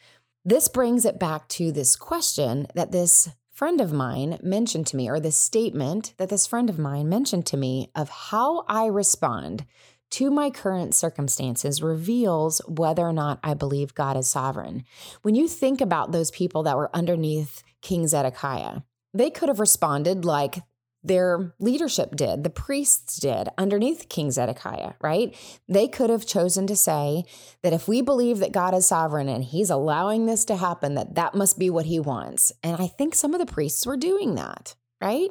[0.44, 5.08] This brings it back to this question that this friend of mine mentioned to me,
[5.08, 9.64] or this statement that this friend of mine mentioned to me of how I respond
[10.10, 14.84] to my current circumstances reveals whether or not I believe God is sovereign.
[15.22, 18.82] When you think about those people that were underneath King Zedekiah,
[19.14, 20.58] they could have responded like
[21.02, 25.34] their leadership did, the priests did underneath King Zedekiah, right?
[25.68, 27.24] They could have chosen to say
[27.62, 31.14] that if we believe that God is sovereign and he's allowing this to happen, that
[31.14, 32.52] that must be what he wants.
[32.62, 35.30] And I think some of the priests were doing that, right?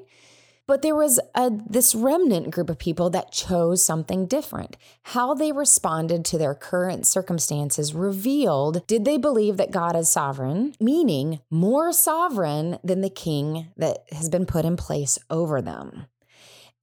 [0.70, 4.78] But there was a, this remnant group of people that chose something different.
[5.02, 10.76] How they responded to their current circumstances revealed did they believe that God is sovereign,
[10.80, 16.06] meaning more sovereign than the king that has been put in place over them.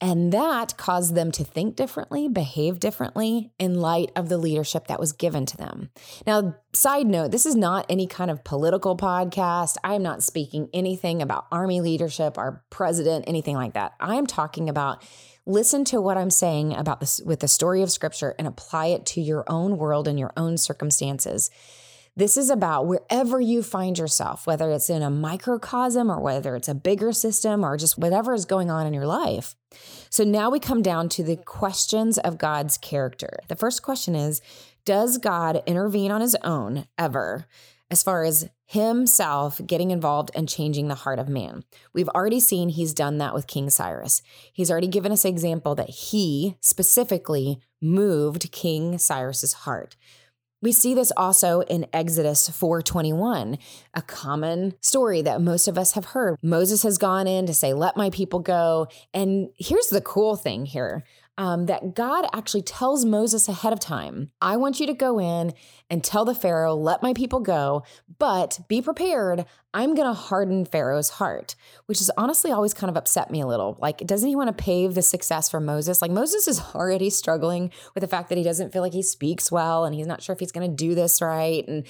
[0.00, 5.00] And that caused them to think differently, behave differently in light of the leadership that
[5.00, 5.90] was given to them.
[6.26, 9.76] Now, side note, this is not any kind of political podcast.
[9.82, 13.94] I'm not speaking anything about army leadership, our president, anything like that.
[13.98, 15.02] I'm talking about
[15.46, 19.06] listen to what I'm saying about this with the story of scripture and apply it
[19.06, 21.50] to your own world and your own circumstances.
[22.18, 26.68] This is about wherever you find yourself, whether it's in a microcosm or whether it's
[26.68, 29.54] a bigger system or just whatever is going on in your life.
[30.08, 33.40] So now we come down to the questions of God's character.
[33.48, 34.40] The first question is
[34.86, 37.46] Does God intervene on his own ever?
[37.90, 41.62] As far as himself getting involved and changing the heart of man.
[41.92, 44.22] We've already seen he's done that with King Cyrus.
[44.52, 49.96] He's already given us an example that he specifically moved King Cyrus's heart.
[50.62, 53.58] We see this also in Exodus 4:21,
[53.94, 56.36] a common story that most of us have heard.
[56.42, 60.66] Moses has gone in to say, "Let my people go." And here's the cool thing
[60.66, 61.04] here
[61.38, 65.52] um, that God actually tells Moses ahead of time, I want you to go in
[65.88, 67.84] and tell the Pharaoh, let my people go,
[68.18, 69.44] but be prepared.
[69.72, 73.46] I'm going to harden Pharaoh's heart, which has honestly always kind of upset me a
[73.46, 73.76] little.
[73.80, 76.00] Like, doesn't he want to pave the success for Moses?
[76.00, 79.52] Like, Moses is already struggling with the fact that he doesn't feel like he speaks
[79.52, 81.66] well and he's not sure if he's going to do this right.
[81.68, 81.86] And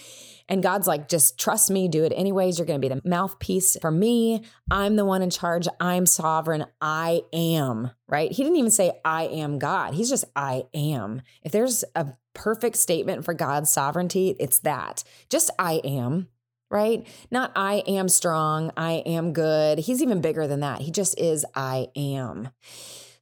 [0.48, 2.58] and God's like, just trust me, do it anyways.
[2.58, 4.42] You're going to be the mouthpiece for me.
[4.70, 5.66] I'm the one in charge.
[5.80, 6.66] I'm sovereign.
[6.80, 8.30] I am, right?
[8.30, 9.94] He didn't even say, I am God.
[9.94, 11.22] He's just, I am.
[11.42, 15.02] If there's a perfect statement for God's sovereignty, it's that.
[15.28, 16.28] Just, I am,
[16.70, 17.06] right?
[17.30, 19.80] Not I am strong, I am good.
[19.80, 20.82] He's even bigger than that.
[20.82, 22.50] He just is I am.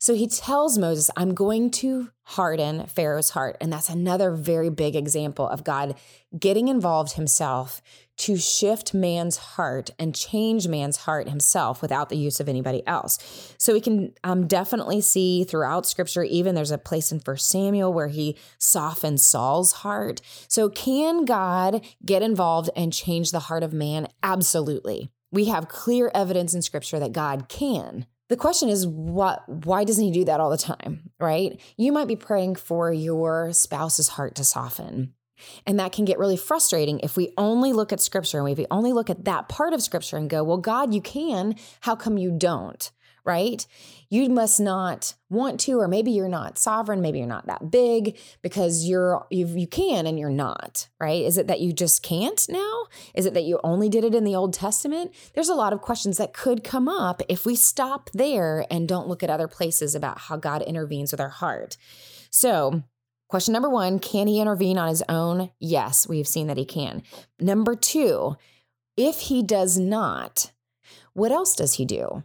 [0.04, 3.56] So he tells Moses, I'm going to harden Pharaoh's heart.
[3.58, 5.94] And that's another very big example of God
[6.38, 7.80] getting involved himself
[8.18, 13.54] to shift man's heart and change man's heart himself without the use of anybody else.
[13.56, 17.90] So we can um, definitely see throughout scripture, even there's a place in First Samuel
[17.90, 20.20] where he softens Saul's heart.
[20.48, 24.08] So can God get involved and change the heart of man?
[24.22, 25.08] Absolutely.
[25.32, 28.04] We have clear evidence in scripture that God can.
[28.28, 31.60] The question is what why doesn't he do that all the time, right?
[31.76, 35.14] You might be praying for your spouse's heart to soften.
[35.66, 38.92] And that can get really frustrating if we only look at scripture and we only
[38.92, 41.56] look at that part of scripture and go, well, God, you can.
[41.80, 42.90] How come you don't?
[43.24, 43.66] Right?
[44.10, 48.18] You must not want to, or maybe you're not sovereign, maybe you're not that big
[48.42, 51.24] because you're you you can and you're not, right?
[51.24, 52.84] Is it that you just can't now?
[53.14, 55.14] Is it that you only did it in the Old Testament?
[55.34, 59.08] There's a lot of questions that could come up if we stop there and don't
[59.08, 61.76] look at other places about how God intervenes with our heart.
[62.30, 62.82] So,
[63.28, 65.50] question number one Can he intervene on his own?
[65.58, 67.02] Yes, we've seen that he can.
[67.40, 68.36] Number two,
[68.96, 70.52] if he does not,
[71.14, 72.22] what else does he do?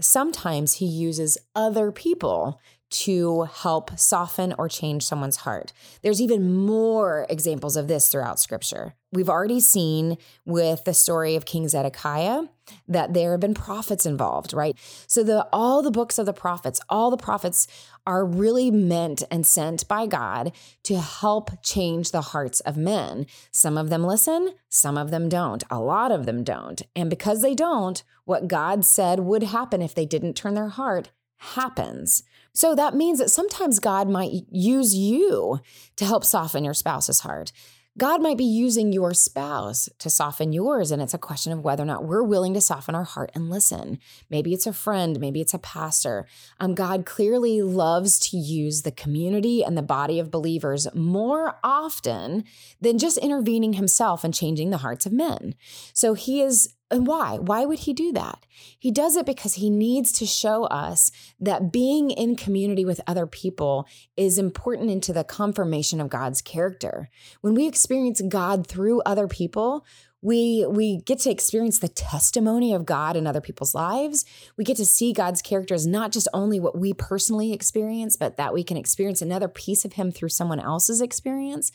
[0.00, 5.72] Sometimes he uses other people to help soften or change someone's heart.
[6.02, 8.94] There's even more examples of this throughout scripture.
[9.12, 12.42] We've already seen with the story of King Zedekiah
[12.86, 14.76] that there have been prophets involved, right?
[15.06, 17.66] So the all the books of the prophets, all the prophets
[18.06, 20.52] are really meant and sent by God
[20.84, 23.26] to help change the hearts of men.
[23.50, 25.64] Some of them listen, some of them don't.
[25.70, 26.82] A lot of them don't.
[26.94, 31.10] And because they don't, what God said would happen if they didn't turn their heart
[31.38, 32.22] happens.
[32.52, 35.60] So that means that sometimes God might use you
[35.96, 37.52] to help soften your spouse's heart.
[37.96, 40.90] God might be using your spouse to soften yours.
[40.90, 43.50] And it's a question of whether or not we're willing to soften our heart and
[43.50, 43.98] listen.
[44.28, 46.26] Maybe it's a friend, maybe it's a pastor.
[46.58, 52.44] Um, God clearly loves to use the community and the body of believers more often
[52.80, 55.54] than just intervening himself and changing the hearts of men.
[55.92, 57.38] So he is and why?
[57.38, 58.46] Why would he do that?
[58.78, 63.26] He does it because he needs to show us that being in community with other
[63.26, 67.10] people is important into the confirmation of God's character.
[67.40, 69.84] When we experience God through other people,
[70.22, 74.24] we we get to experience the testimony of God in other people's lives.
[74.56, 78.36] We get to see God's character as not just only what we personally experience, but
[78.36, 81.72] that we can experience another piece of him through someone else's experience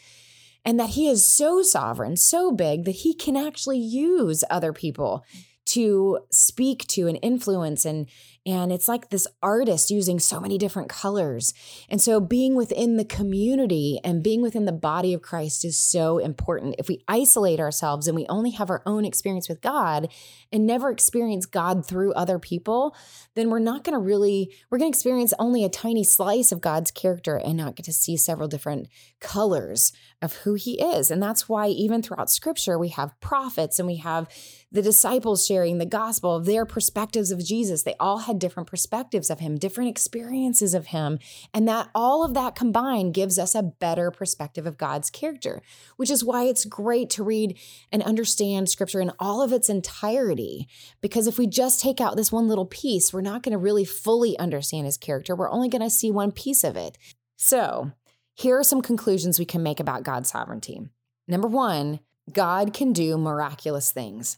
[0.66, 5.24] and that he is so sovereign, so big that he can actually use other people
[5.68, 8.10] to speak to and influence and
[8.46, 11.54] and it's like this artist using so many different colors.
[11.90, 16.18] And so being within the community and being within the body of Christ is so
[16.18, 16.76] important.
[16.80, 20.10] If we isolate ourselves and we only have our own experience with God
[20.52, 22.96] and never experience God through other people,
[23.36, 26.62] then we're not going to really we're going to experience only a tiny slice of
[26.62, 28.88] God's character and not get to see several different
[29.20, 31.12] colors of who he is.
[31.12, 34.28] And that's why even throughout scripture we have prophets and we have
[34.72, 37.84] the disciples sharing the gospel their perspectives of Jesus.
[37.84, 41.20] They all had different perspectives of him, different experiences of him.
[41.54, 45.62] And that all of that combined gives us a better perspective of God's character,
[45.98, 47.58] which is why it's great to read
[47.92, 50.68] and understand scripture in all of its entirety.
[51.02, 53.86] Because if we just take out this one little piece, we're not going to really
[53.86, 55.36] fully understand his character.
[55.36, 56.98] We're only going to see one piece of it.
[57.36, 57.92] So,
[58.36, 60.88] here are some conclusions we can make about God's sovereignty.
[61.28, 62.00] Number one,
[62.32, 64.38] God can do miraculous things.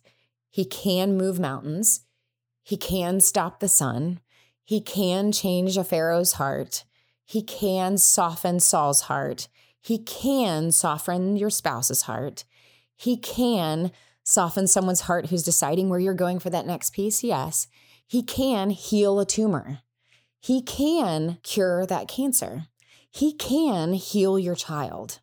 [0.50, 2.02] He can move mountains.
[2.72, 4.22] He can stop the sun.
[4.64, 6.86] He can change a Pharaoh's heart.
[7.26, 9.50] He can soften Saul's heart.
[9.82, 12.46] He can soften your spouse's heart.
[12.96, 13.92] He can
[14.24, 17.26] soften someone's heart who's deciding where you're going for that next piece.
[17.26, 17.68] Yes.
[18.08, 19.80] He can heal a tumor.
[20.40, 22.68] He can cure that cancer.
[23.10, 25.20] He can heal your child,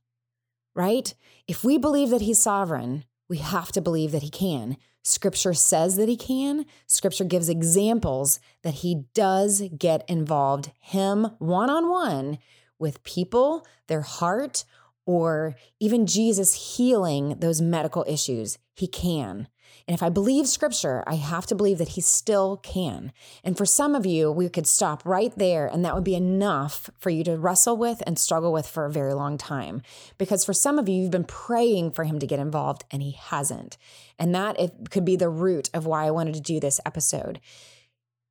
[0.74, 1.14] right?
[1.46, 4.76] If we believe that he's sovereign, we have to believe that he can.
[5.03, 6.66] Scripture says that he can.
[6.86, 12.38] Scripture gives examples that he does get involved, him one on one,
[12.78, 14.64] with people, their heart,
[15.07, 18.59] or even Jesus healing those medical issues.
[18.74, 19.49] He can.
[19.89, 23.11] And if I believe scripture, I have to believe that he still can.
[23.43, 26.91] And for some of you, we could stop right there, and that would be enough
[26.99, 29.80] for you to wrestle with and struggle with for a very long time.
[30.18, 33.12] Because for some of you, you've been praying for him to get involved, and he
[33.12, 33.78] hasn't.
[34.18, 37.41] And that it could be the root of why I wanted to do this episode.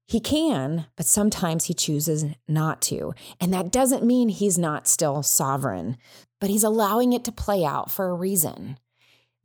[0.06, 3.16] He can, but sometimes he chooses not to.
[3.42, 5.98] And that doesn't mean he's not still sovereign,
[6.40, 8.78] but he's allowing it to play out for a reason.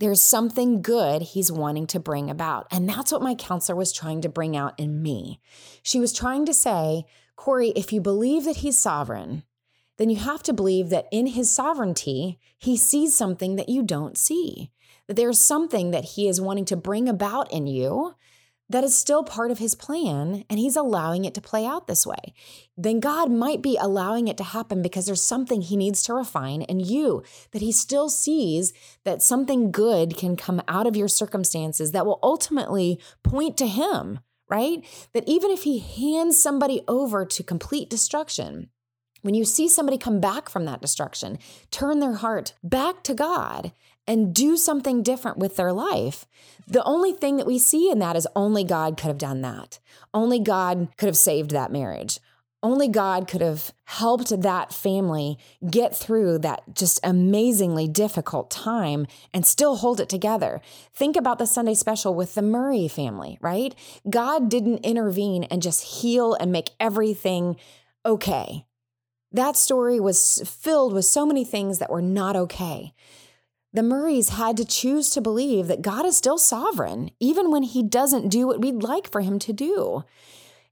[0.02, 2.66] There's something good he's wanting to bring about.
[2.72, 5.40] And that's what my counselor was trying to bring out in me.
[5.80, 7.04] She was trying to say,
[7.36, 9.44] Corie, if you believe that he's sovereign,
[9.98, 14.18] then you have to believe that in his sovereignty, he sees something that you don't
[14.18, 14.72] see.
[15.06, 18.16] That there's something that he is wanting to bring about in you
[18.72, 22.06] that is still part of his plan and he's allowing it to play out this
[22.06, 22.34] way,
[22.76, 26.62] then God might be allowing it to happen because there's something he needs to refine
[26.62, 28.72] in you, that he still sees
[29.04, 34.20] that something good can come out of your circumstances that will ultimately point to him,
[34.48, 34.84] right?
[35.12, 38.70] That even if he hands somebody over to complete destruction,
[39.22, 41.38] when you see somebody come back from that destruction,
[41.70, 43.72] turn their heart back to God
[44.06, 46.26] and do something different with their life.
[46.66, 49.78] The only thing that we see in that is only God could have done that.
[50.12, 52.18] Only God could have saved that marriage.
[52.64, 55.36] Only God could have helped that family
[55.68, 60.60] get through that just amazingly difficult time and still hold it together.
[60.94, 63.74] Think about the Sunday special with the Murray family, right?
[64.08, 67.56] God didn't intervene and just heal and make everything
[68.06, 68.64] okay.
[69.32, 72.92] That story was filled with so many things that were not okay.
[73.74, 77.82] The Murrays had to choose to believe that God is still sovereign, even when he
[77.82, 80.04] doesn't do what we'd like for him to do.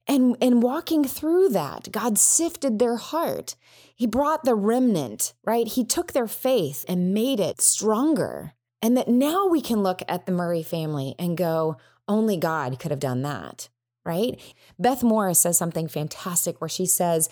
[0.07, 3.57] And, and walking through that, God sifted their heart.
[3.95, 5.67] He brought the remnant, right?
[5.67, 8.53] He took their faith and made it stronger.
[8.83, 11.77] And that now we can look at the Murray family and go,
[12.09, 13.69] only God could have done that,
[14.05, 14.41] right?
[14.79, 17.29] Beth Moore says something fantastic where she says,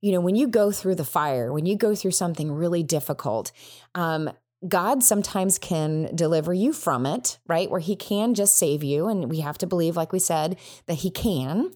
[0.00, 3.52] you know, when you go through the fire, when you go through something really difficult,
[3.94, 4.30] um,
[4.66, 7.70] God sometimes can deliver you from it, right?
[7.70, 9.06] Where he can just save you.
[9.06, 11.72] And we have to believe, like we said, that he can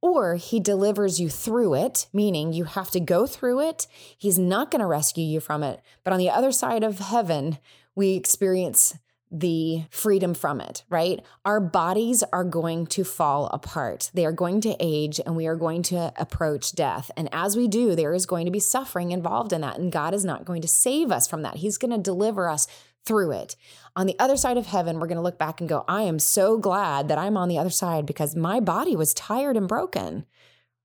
[0.00, 3.86] or he delivers you through it, meaning you have to go through it.
[4.16, 5.82] He's not going to rescue you from it.
[6.04, 7.58] But on the other side of heaven,
[7.94, 8.96] we experience
[9.30, 11.24] the freedom from it, right?
[11.44, 14.10] Our bodies are going to fall apart.
[14.14, 17.10] They are going to age and we are going to approach death.
[17.16, 19.78] And as we do, there is going to be suffering involved in that.
[19.78, 21.56] And God is not going to save us from that.
[21.56, 22.66] He's going to deliver us
[23.04, 23.56] through it.
[23.96, 26.18] On the other side of heaven, we're going to look back and go, I am
[26.18, 30.26] so glad that I'm on the other side because my body was tired and broken.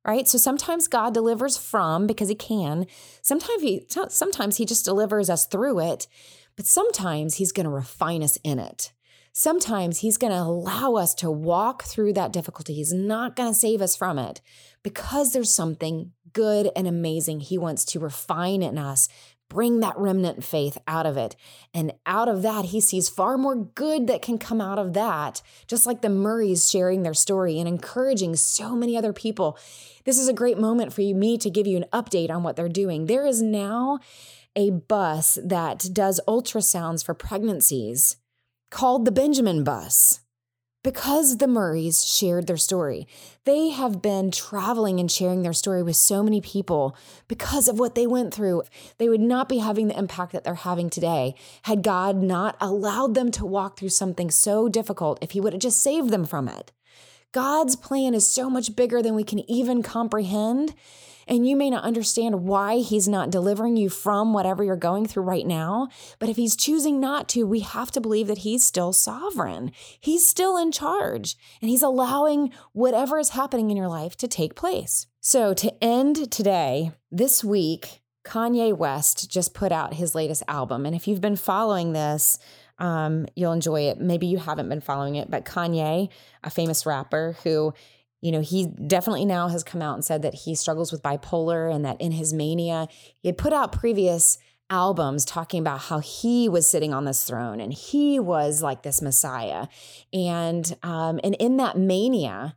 [0.05, 0.27] Right?
[0.27, 2.87] So sometimes God delivers from because he can.
[3.21, 6.07] Sometimes he sometimes he just delivers us through it,
[6.55, 8.91] but sometimes he's going to refine us in it.
[9.31, 12.75] Sometimes he's going to allow us to walk through that difficulty.
[12.75, 14.41] He's not going to save us from it
[14.83, 19.09] because there's something good and amazing he wants to refine in us
[19.53, 21.35] bring that remnant faith out of it.
[21.73, 25.41] And out of that, he sees far more good that can come out of that,
[25.67, 29.57] just like the Murrays sharing their story and encouraging so many other people.
[30.05, 32.55] This is a great moment for you, me to give you an update on what
[32.55, 33.05] they're doing.
[33.05, 33.99] There is now
[34.55, 38.17] a bus that does ultrasounds for pregnancies
[38.69, 40.21] called the Benjamin Bus
[40.83, 43.07] because the Murrays shared their story.
[43.45, 46.95] They have been traveling and sharing their story with so many people
[47.27, 48.63] because of what they went through.
[48.97, 53.15] They would not be having the impact that they're having today had God not allowed
[53.15, 56.49] them to walk through something so difficult if He would have just saved them from
[56.49, 56.71] it.
[57.31, 60.75] God's plan is so much bigger than we can even comprehend.
[61.27, 65.23] And you may not understand why he's not delivering you from whatever you're going through
[65.23, 65.87] right now.
[66.19, 69.71] But if he's choosing not to, we have to believe that he's still sovereign.
[69.99, 74.55] He's still in charge and he's allowing whatever is happening in your life to take
[74.55, 75.07] place.
[75.21, 80.85] So to end today, this week, Kanye West just put out his latest album.
[80.85, 82.39] And if you've been following this,
[82.79, 83.99] um, you'll enjoy it.
[83.99, 86.09] Maybe you haven't been following it, but Kanye,
[86.43, 87.73] a famous rapper who
[88.23, 91.69] you know, he definitely now has come out and said that he struggles with bipolar
[91.69, 92.87] and that in his mania,
[93.19, 94.37] he had put out previous
[94.69, 99.01] albums talking about how he was sitting on this throne and he was like this
[99.01, 99.67] messiah.
[100.13, 102.55] And um, and in that mania,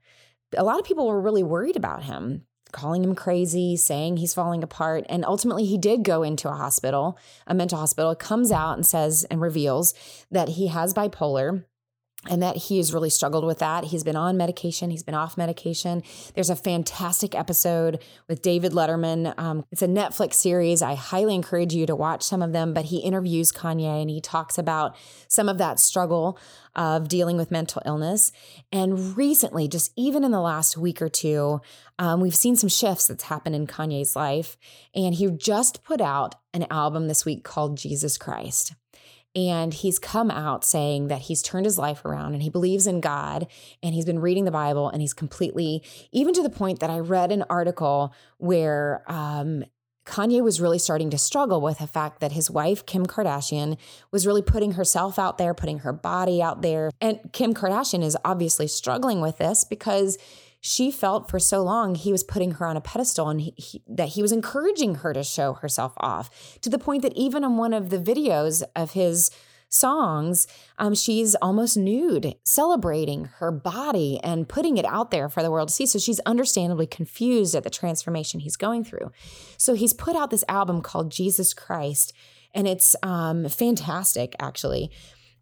[0.57, 4.63] a lot of people were really worried about him calling him crazy, saying he's falling
[4.63, 5.05] apart.
[5.09, 9.25] And ultimately, he did go into a hospital, a mental hospital, comes out and says
[9.31, 9.95] and reveals
[10.31, 11.65] that he has bipolar
[12.29, 13.85] and that he has really struggled with that.
[13.85, 16.03] He's been on medication, he's been off medication.
[16.35, 19.35] There's a fantastic episode with David Letterman.
[19.39, 20.83] Um, it's a Netflix series.
[20.83, 24.21] I highly encourage you to watch some of them, but he interviews Kanye and he
[24.21, 24.97] talks about
[25.29, 26.39] some of that struggle
[26.75, 28.33] of dealing with mental illness.
[28.71, 31.61] And recently, just even in the last week or two,
[31.99, 34.57] um, we've seen some shifts that's happened in Kanye's life.
[34.95, 38.75] And he just put out an album this week called Jesus Christ.
[39.37, 43.03] And he's come out saying that he's turned his life around and he believes in
[43.03, 43.47] God
[43.83, 46.99] and he's been reading the Bible and he's completely, even to the point that I
[47.01, 49.63] read an article where um,
[50.07, 53.77] Kanye was really starting to struggle with the fact that his wife, Kim Kardashian,
[54.11, 56.91] was really putting herself out there, putting her body out there.
[57.01, 60.17] And Kim Kardashian is obviously struggling with this because
[60.67, 63.83] she felt for so long he was putting her on a pedestal and he, he,
[63.87, 67.57] that he was encouraging her to show herself off to the point that even in
[67.57, 69.31] one of the videos of his
[69.69, 70.49] songs,
[70.79, 75.69] um, she's almost nude, celebrating her body and putting it out there for the world
[75.69, 75.87] to see.
[75.87, 79.13] So she's understandably confused at the transformation he's going through.
[79.57, 82.13] So he's put out this album called Jesus Christ,
[82.53, 84.91] and it's um, fantastic, actually.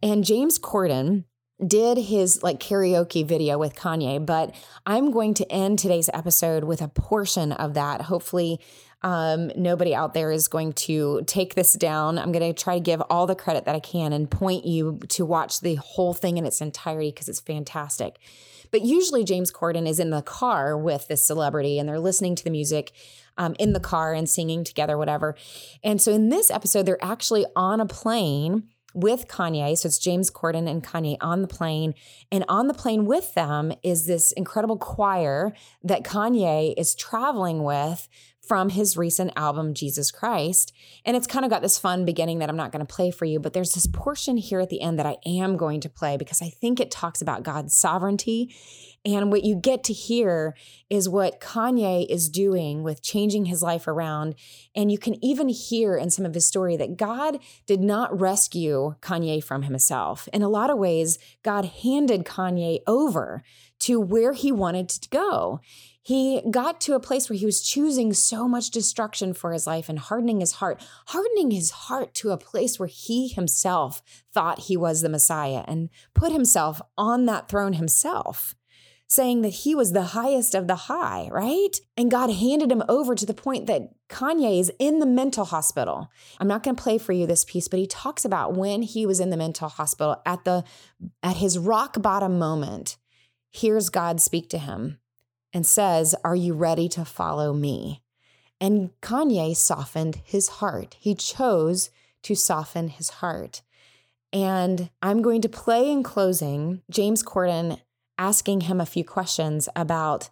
[0.02, 1.24] And James Corden,
[1.64, 4.54] did his like karaoke video with Kanye, but
[4.86, 8.02] I'm going to end today's episode with a portion of that.
[8.02, 8.60] Hopefully,
[9.02, 12.18] Um, nobody out there is going to take this down.
[12.18, 14.98] I'm going to try to give all the credit that I can and point you
[15.10, 18.16] to watch the whole thing in its entirety because it's fantastic.
[18.70, 22.44] But usually, James Corden is in the car with this celebrity and they're listening to
[22.44, 22.92] the music
[23.36, 25.36] um, in the car and singing together, whatever.
[25.82, 29.76] And so in this episode, they're actually on a plane with Kanye.
[29.76, 31.94] So it's James Corden and Kanye on the plane.
[32.32, 38.08] And on the plane with them is this incredible choir that Kanye is traveling with
[38.46, 40.72] from his recent album, Jesus Christ.
[41.04, 43.24] And it's kind of got this fun beginning that I'm not going to play for
[43.24, 46.16] you, but there's this portion here at the end that I am going to play
[46.16, 48.54] because I think it talks about God's sovereignty
[49.04, 50.54] and what you get to hear
[50.88, 54.34] is what Kanye is doing with changing his life around.
[54.74, 58.94] And you can even hear in some of his story that God did not rescue
[59.02, 60.26] Kanye from himself.
[60.32, 63.42] In a lot of ways, God handed Kanye over
[63.80, 65.60] to where he wanted to go.
[66.04, 69.88] He got to a place where he was choosing so much destruction for his life
[69.88, 74.76] and hardening his heart, hardening his heart to a place where he himself thought he
[74.76, 78.54] was the Messiah and put himself on that throne himself
[79.06, 81.78] saying that he was the highest of the high, right?
[81.96, 86.10] And God handed him over to the point that Kanye is in the mental hospital.
[86.38, 89.06] I'm not going to play for you this piece, but he talks about when he
[89.06, 90.64] was in the mental hospital at the
[91.22, 92.96] at his rock bottom moment.
[93.50, 94.98] Hears God speak to him
[95.54, 98.02] and says, "Are you ready to follow me?"
[98.60, 100.96] And Kanye softened his heart.
[100.98, 101.90] He chose
[102.24, 103.62] to soften his heart.
[104.32, 107.80] And I'm going to play in closing James Corden
[108.18, 110.30] asking him a few questions about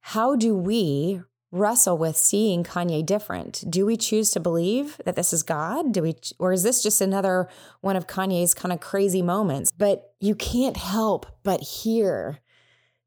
[0.00, 3.64] how do we wrestle with seeing Kanye different?
[3.68, 5.92] Do we choose to believe that this is God?
[5.92, 7.48] Do we or is this just another
[7.80, 9.70] one of Kanye's kind of crazy moments?
[9.70, 12.40] But you can't help but hear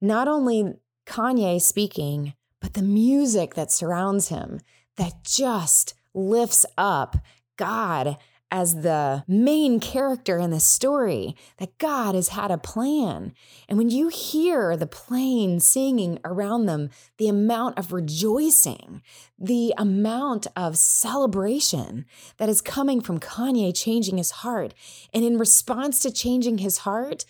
[0.02, 0.74] not only
[1.06, 4.60] Kanye speaking, but the music that surrounds him
[4.98, 7.18] that just lifts up
[7.58, 8.18] God
[8.52, 13.34] as the main character in the story, that God has had a plan.
[13.70, 19.02] And when you hear the plane singing around them, the amount of rejoicing,
[19.40, 22.06] the amount of celebration
[22.38, 24.74] that is coming from Kanye changing his heart.
[25.14, 27.24] And in response to changing his heart,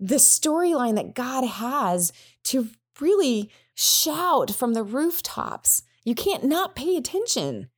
[0.00, 2.12] the storyline that God has
[2.44, 2.68] to
[3.00, 5.82] really shout from the rooftops.
[6.04, 7.68] You can't not pay attention.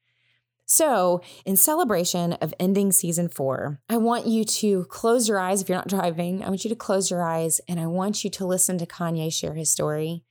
[0.67, 5.69] So, in celebration of ending season four, I want you to close your eyes if
[5.69, 6.45] you're not driving.
[6.45, 9.33] I want you to close your eyes and I want you to listen to Kanye
[9.33, 10.23] share his story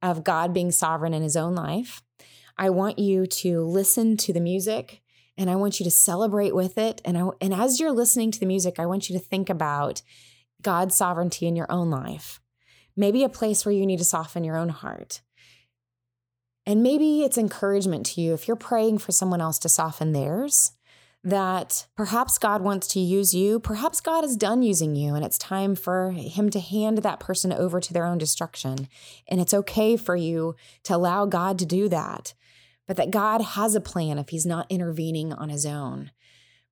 [0.00, 2.00] of God being sovereign in his own life.
[2.56, 5.02] I want you to listen to the music
[5.36, 7.00] and I want you to celebrate with it.
[7.04, 10.02] And, I, and as you're listening to the music, I want you to think about
[10.62, 12.40] God's sovereignty in your own life.
[12.98, 15.20] Maybe a place where you need to soften your own heart.
[16.66, 20.72] And maybe it's encouragement to you if you're praying for someone else to soften theirs,
[21.22, 23.60] that perhaps God wants to use you.
[23.60, 27.52] Perhaps God is done using you and it's time for Him to hand that person
[27.52, 28.88] over to their own destruction.
[29.28, 32.34] And it's okay for you to allow God to do that,
[32.88, 36.10] but that God has a plan if He's not intervening on His own.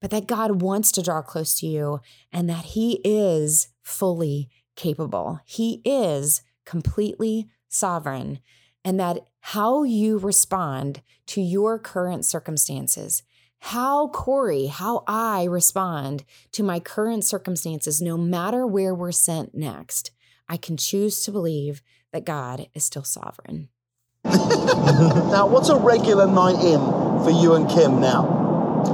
[0.01, 2.01] But that God wants to draw close to you
[2.33, 5.41] and that He is fully capable.
[5.45, 8.41] He is completely sovereign
[8.85, 13.25] and that how you respond to your current circumstances,
[13.59, 20.13] how Corie, how I respond to my current circumstances, no matter where we're sent next,
[20.49, 23.71] I can choose to believe that God is still sovereign.
[24.25, 26.79] now, what's a regular night in
[27.25, 28.37] for you and Kim now?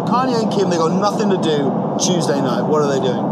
[0.09, 2.63] Kanye and Kim, they got nothing to do Tuesday night.
[2.63, 3.32] What are they doing?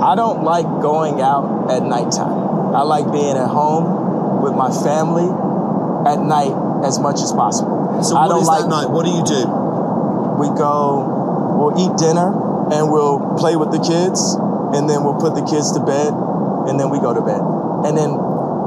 [0.00, 2.72] I don't like going out at nighttime.
[2.74, 5.28] I like being at home with my family
[6.08, 8.00] at night as much as possible.
[8.02, 8.88] So I don't like night.
[8.88, 9.44] What do you do?
[10.40, 11.04] We go,
[11.60, 12.32] we'll eat dinner,
[12.72, 14.40] and we'll play with the kids,
[14.72, 16.16] and then we'll put the kids to bed,
[16.64, 17.44] and then we go to bed,
[17.84, 18.16] and then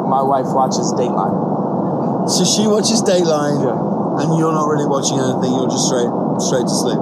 [0.05, 2.29] my wife watches Dateline.
[2.29, 4.21] So she watches Dateline, yeah.
[4.21, 5.49] and you're not really watching anything.
[5.57, 7.01] You're just straight straight to sleep.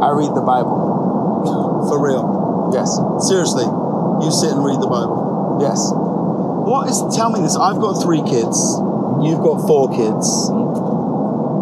[0.00, 1.84] I read the Bible.
[1.88, 2.39] For real?
[2.72, 2.94] Yes.
[3.26, 3.66] Seriously,
[4.22, 5.58] you sit and read the Bible.
[5.60, 5.90] Yes.
[5.90, 7.02] What is?
[7.16, 7.56] Tell me this.
[7.56, 8.58] I've got three kids.
[9.20, 10.28] You've got four kids.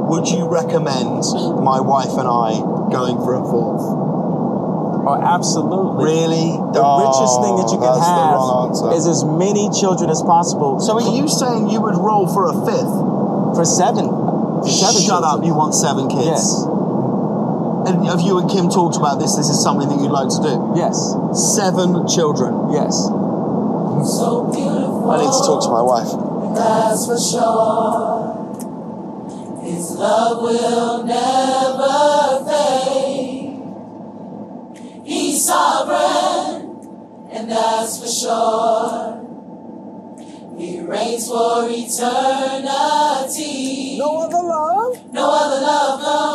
[0.09, 1.25] Would you recommend
[1.65, 2.61] my wife and I
[2.93, 4.09] going for a fourth?
[5.09, 6.05] Oh, absolutely.
[6.05, 6.53] Really?
[6.77, 10.81] The oh, richest thing that you can have is as many children as possible.
[10.81, 12.93] So are you saying you would roll for a fifth?
[13.57, 14.05] For seven.
[14.69, 15.25] seven Shut children.
[15.25, 16.29] up, you want seven kids.
[16.29, 16.68] Yes.
[17.89, 19.35] And have you and Kim talked about this?
[19.37, 20.75] This is something that you'd like to do?
[20.77, 21.17] Yes.
[21.33, 22.69] Seven children?
[22.71, 23.09] Yes.
[23.09, 23.17] I
[25.17, 26.13] need to talk to my wife.
[26.55, 28.37] That's for sure.
[29.65, 33.57] His love will never fade.
[35.07, 36.77] He's sovereign,
[37.33, 39.17] and that's for sure.
[40.59, 42.67] He reigns for eternity.
[43.99, 44.99] No other love.
[45.11, 46.28] No other love compares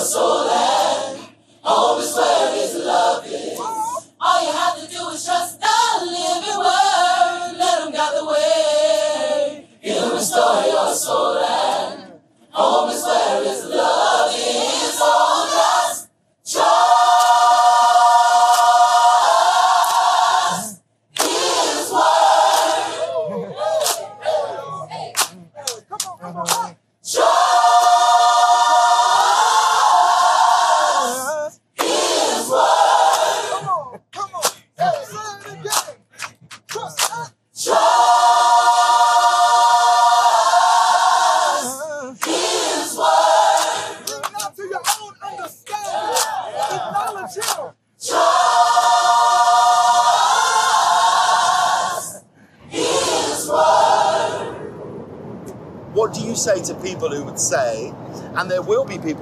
[0.00, 0.49] restore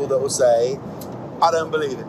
[0.08, 0.78] that will say,
[1.42, 2.06] I don't believe it.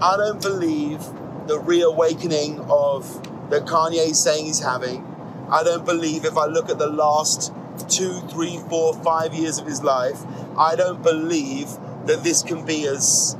[0.00, 1.00] I don't believe
[1.46, 5.04] the reawakening of that Kanye is saying he's having.
[5.50, 7.52] I don't believe if I look at the last
[7.88, 10.22] two, three, four, five years of his life,
[10.56, 11.68] I don't believe
[12.06, 13.36] that this can be as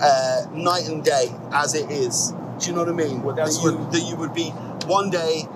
[0.00, 2.32] uh, night and day as it is.
[2.58, 3.22] Do you know what I mean?
[3.22, 4.50] Well, that, you, what- that you would be
[4.86, 5.48] one day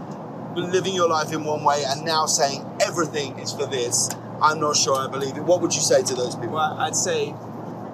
[0.56, 4.10] living your life in one way and now saying everything is for this.
[4.42, 5.44] I'm not sure I believe it.
[5.44, 6.54] What would you say to those people?
[6.56, 7.34] Well, I'd say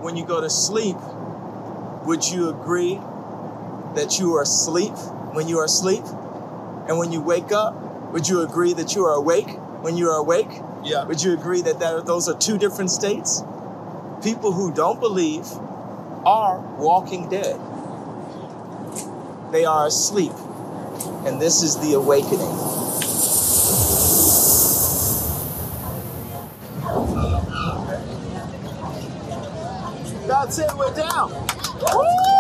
[0.00, 0.96] when you go to sleep,
[2.04, 3.00] would you agree
[3.94, 4.94] that you are asleep
[5.32, 6.04] when you are asleep?
[6.88, 7.74] And when you wake up,
[8.12, 9.50] would you agree that you are awake
[9.82, 10.62] when you are awake?
[10.84, 11.04] Yeah.
[11.04, 13.42] Would you agree that, that those are two different states?
[14.22, 15.46] People who don't believe
[16.24, 17.60] are walking dead.
[19.52, 20.32] They are asleep.
[21.26, 22.67] And this is the awakening.
[30.48, 32.37] That's it, we're down.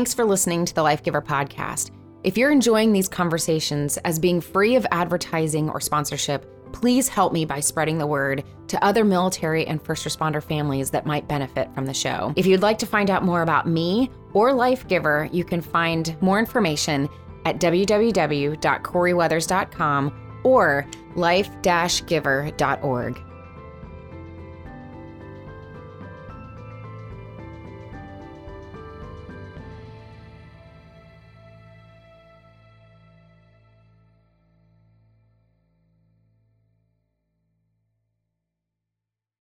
[0.00, 1.90] Thanks for listening to the Life Giver podcast.
[2.24, 7.44] If you're enjoying these conversations as being free of advertising or sponsorship, please help me
[7.44, 11.84] by spreading the word to other military and first responder families that might benefit from
[11.84, 12.32] the show.
[12.34, 16.16] If you'd like to find out more about me or Life Giver, you can find
[16.22, 17.06] more information
[17.44, 23.22] at www.corieweathers.com or life-giver.org.